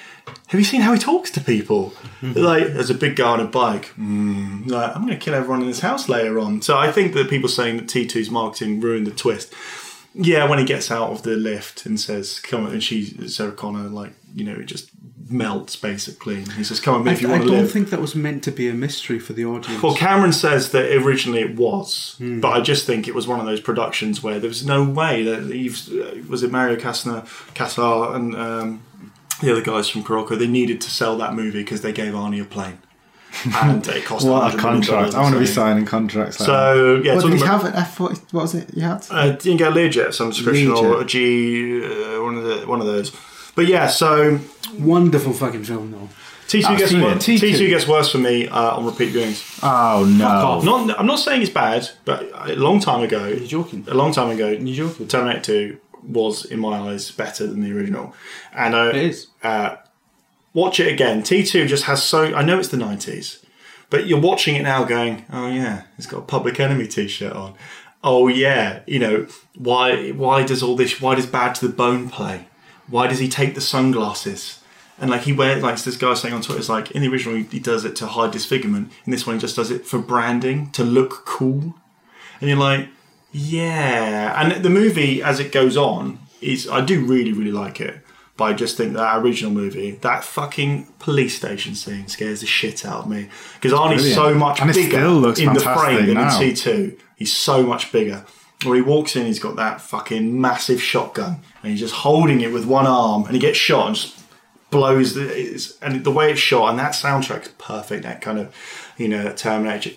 [0.47, 1.93] have you seen how he talks to people?
[2.23, 3.93] Like, there's a big guy on a bike.
[3.99, 6.63] Mm, like, I'm going to kill everyone in this house later on.
[6.63, 9.53] So I think that people saying that T2's marketing ruined the twist.
[10.15, 13.53] Yeah, when he gets out of the lift and says, "Come on," and she, Sarah
[13.53, 14.89] Connor, like you know, it just
[15.29, 16.37] melts basically.
[16.37, 18.01] And he says, "Come on, I, if you I want to don't live." think that
[18.01, 19.83] was meant to be a mystery for the audience.
[19.83, 22.41] Well, Cameron says that originally it was, Hmm.
[22.41, 25.23] but I just think it was one of those productions where there was no way
[25.25, 28.83] that Eve's, uh, was it Mario Kastner, Kassar, and um,
[29.43, 30.39] the other guys from Carolco.
[30.39, 32.79] They needed to sell that movie because they gave Arnie a plane,
[33.55, 35.15] and it cost What a $100 million contract!
[35.15, 36.41] I want to be signing contracts.
[36.41, 36.53] Like that.
[36.53, 38.17] So yeah, what did you about- have an F forty?
[38.33, 39.07] What was it you had?
[39.11, 42.81] uh, didn't get a Learjet some description or a G, uh, one of the one
[42.81, 43.13] of those.
[43.55, 44.39] But yeah, so
[44.79, 46.09] Wonderful fucking film, though.
[46.49, 47.21] T two gets seen wor- it.
[47.21, 49.59] T two T2 gets worse for me uh, on repeat viewings.
[49.65, 50.61] Oh no!
[50.63, 53.85] Not, I'm not saying it's bad, but a long time ago, You're joking.
[53.89, 55.09] a long time ago, You're joking.
[55.09, 58.15] Terminator 2 was, in my eyes, better than the original.
[58.55, 59.29] And uh, It is.
[60.55, 61.23] watch it again.
[61.23, 62.35] T2 just has so.
[62.35, 63.45] I know it's the 90s,
[63.91, 67.33] but you're watching it now going, oh yeah, it's got a Public Enemy t shirt
[67.33, 67.55] on.
[68.03, 69.27] Oh yeah, you know,
[69.57, 72.49] why why does all this, why does Bad to the Bone play?
[72.89, 74.63] Why does he take the sunglasses?
[74.99, 77.37] And like he wears, like this guy saying on Twitter, it's like in the original
[77.37, 78.93] he, he does it to hide disfigurement.
[79.05, 81.75] In this one he just does it for branding, to look cool.
[82.41, 82.89] And you're like,
[83.37, 84.41] yeah.
[84.41, 88.01] And the movie, as it goes on, is I do really, really like it.
[88.37, 92.85] But I just think that original movie, that fucking police station scene scares the shit
[92.85, 93.29] out of me.
[93.55, 96.41] Because Arnie's so much And bigger in the frame than now.
[96.41, 96.99] in T2.
[97.17, 98.27] He's so much bigger.
[98.65, 102.53] Where he walks in, he's got that fucking massive shotgun, and he's just holding it
[102.53, 104.16] with one arm, and he gets shot and just
[104.77, 108.03] blows the and the way it's shot and that soundtrack's perfect.
[108.03, 108.55] That kind of
[108.99, 109.91] you know Terminator,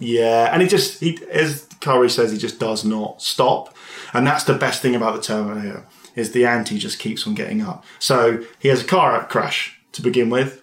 [0.00, 3.76] yeah, and he just he as Kari says, he just does not stop,
[4.12, 5.86] and that's the best thing about the Terminator
[6.16, 7.84] is the ante just keeps on getting up.
[8.00, 10.60] So he has a car crash to begin with,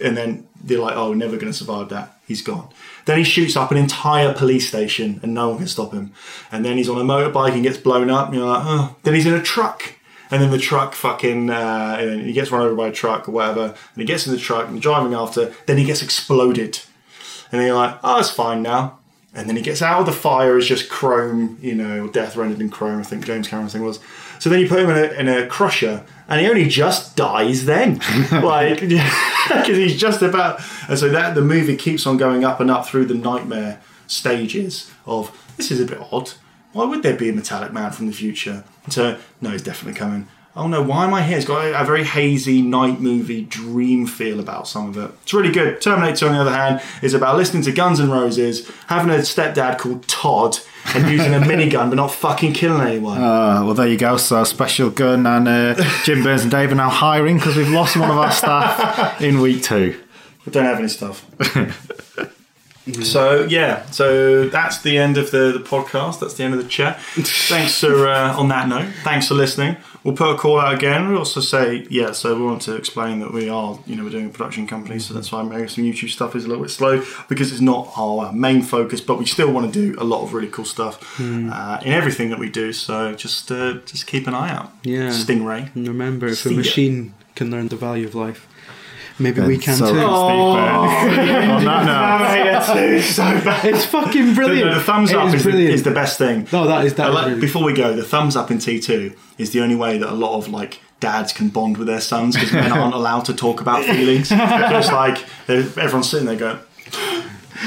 [0.00, 2.16] and then they're like, oh, never going to survive that.
[2.26, 2.68] He's gone.
[3.04, 6.12] Then he shoots up an entire police station and no one can stop him.
[6.50, 8.28] And then he's on a motorbike and gets blown up.
[8.28, 8.96] And you're like, oh.
[9.02, 9.92] Then he's in a truck.
[10.34, 13.30] And then the truck fucking, uh, and he gets run over by a truck or
[13.30, 13.66] whatever.
[13.66, 15.54] And he gets in the truck and driving after.
[15.66, 16.80] Then he gets exploded.
[17.52, 18.98] And then you're like, oh, it's fine now.
[19.32, 22.60] And then he gets out of the fire as just chrome, you know, death rendered
[22.60, 24.00] in chrome, I think James Cameron's thing was.
[24.40, 27.64] So then you put him in a, in a crusher, and he only just dies
[27.64, 28.00] then.
[28.32, 30.60] like, because he's just about.
[30.88, 34.90] And so that the movie keeps on going up and up through the nightmare stages
[35.06, 36.32] of this is a bit odd.
[36.74, 38.64] Why would there be a metallic man from the future?
[38.90, 40.28] So, no, he's definitely coming.
[40.56, 41.36] oh no, why am I here?
[41.38, 45.10] It's got a, a very hazy night movie dream feel about some of it.
[45.22, 45.80] It's really good.
[45.80, 49.78] Terminator, on the other hand, is about listening to Guns N' Roses, having a stepdad
[49.78, 50.58] called Todd,
[50.94, 53.18] and using a minigun but not fucking killing anyone.
[53.18, 54.16] Uh, well, there you go.
[54.16, 57.96] So, Special Gun and uh, Jim Burns and Dave are now hiring because we've lost
[57.96, 59.98] one of our staff in week two.
[60.44, 61.24] We don't have any stuff.
[62.92, 66.20] so yeah, so that's the end of the, the podcast.
[66.20, 67.00] That's the end of the chat.
[67.48, 68.92] Thanks for uh, on that note.
[69.02, 69.76] Thanks for listening.
[70.02, 71.08] We'll put a call out again.
[71.08, 72.12] We also say yeah.
[72.12, 74.98] So we want to explain that we are you know we're doing a production company,
[74.98, 77.90] so that's why maybe some YouTube stuff is a little bit slow because it's not
[77.96, 81.18] our main focus, but we still want to do a lot of really cool stuff
[81.20, 82.72] uh, in everything that we do.
[82.74, 84.72] So just uh, just keep an eye out.
[84.82, 85.08] Yeah.
[85.08, 85.74] Stingray.
[85.74, 86.56] And remember, if a See ya.
[86.58, 88.46] machine can learn the value of life,
[89.18, 89.92] maybe we can So, too.
[89.92, 90.08] Steve Burns.
[90.08, 91.54] Oh.
[91.56, 93.64] on that note, it's so bad.
[93.64, 94.70] It's fucking brilliant.
[94.70, 95.74] The, the thumbs It up is is, the, brilliant.
[95.74, 96.46] is the best thing.
[96.52, 99.16] No, that is- that I is really- Before we go, the thumbs up in T2
[99.38, 102.34] is the only way that a lot of like dads can bond with their sons
[102.34, 104.28] because men aren't allowed to talk about feelings.
[104.28, 106.58] so it's like everyone's sitting there going.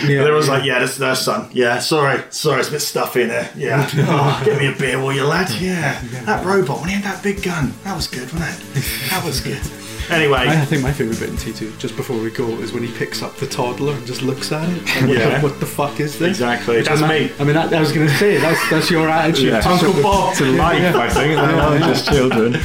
[0.06, 0.54] Yeah, Everyone's yeah.
[0.54, 1.50] like, yeah, that's their son.
[1.54, 3.50] Yeah, sorry, sorry, it's a bit stuffy in there.
[3.56, 5.50] Yeah, oh, get me a beer, will you, lad?
[5.60, 8.44] Yeah, that robot when he had that big gun, that was good, wasn't
[8.76, 9.10] it?
[9.10, 9.62] That was good.
[10.10, 12.92] Anyway, I think my favourite bit in T2, just before we go, is when he
[12.98, 14.96] picks up the toddler and just looks at it.
[14.98, 15.38] And what, Yeah.
[15.40, 16.30] the, what the fuck is this?
[16.30, 16.78] Exactly.
[16.78, 17.32] Which That's I me.
[17.40, 19.50] I mean, I, I was going to say, that's that's your attitude.
[19.52, 19.62] Yeah.
[19.62, 21.36] to Uncle of- Bob to life, I think.
[21.36, 22.58] They're not just children.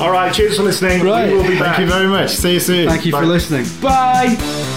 [0.00, 1.02] All right, cheers for listening.
[1.04, 1.30] Right.
[1.30, 1.76] We will be back.
[1.76, 2.30] Thank you very much.
[2.30, 2.88] See you soon.
[2.88, 3.20] Thank you Bye.
[3.20, 3.64] for listening.
[3.80, 4.73] Bye!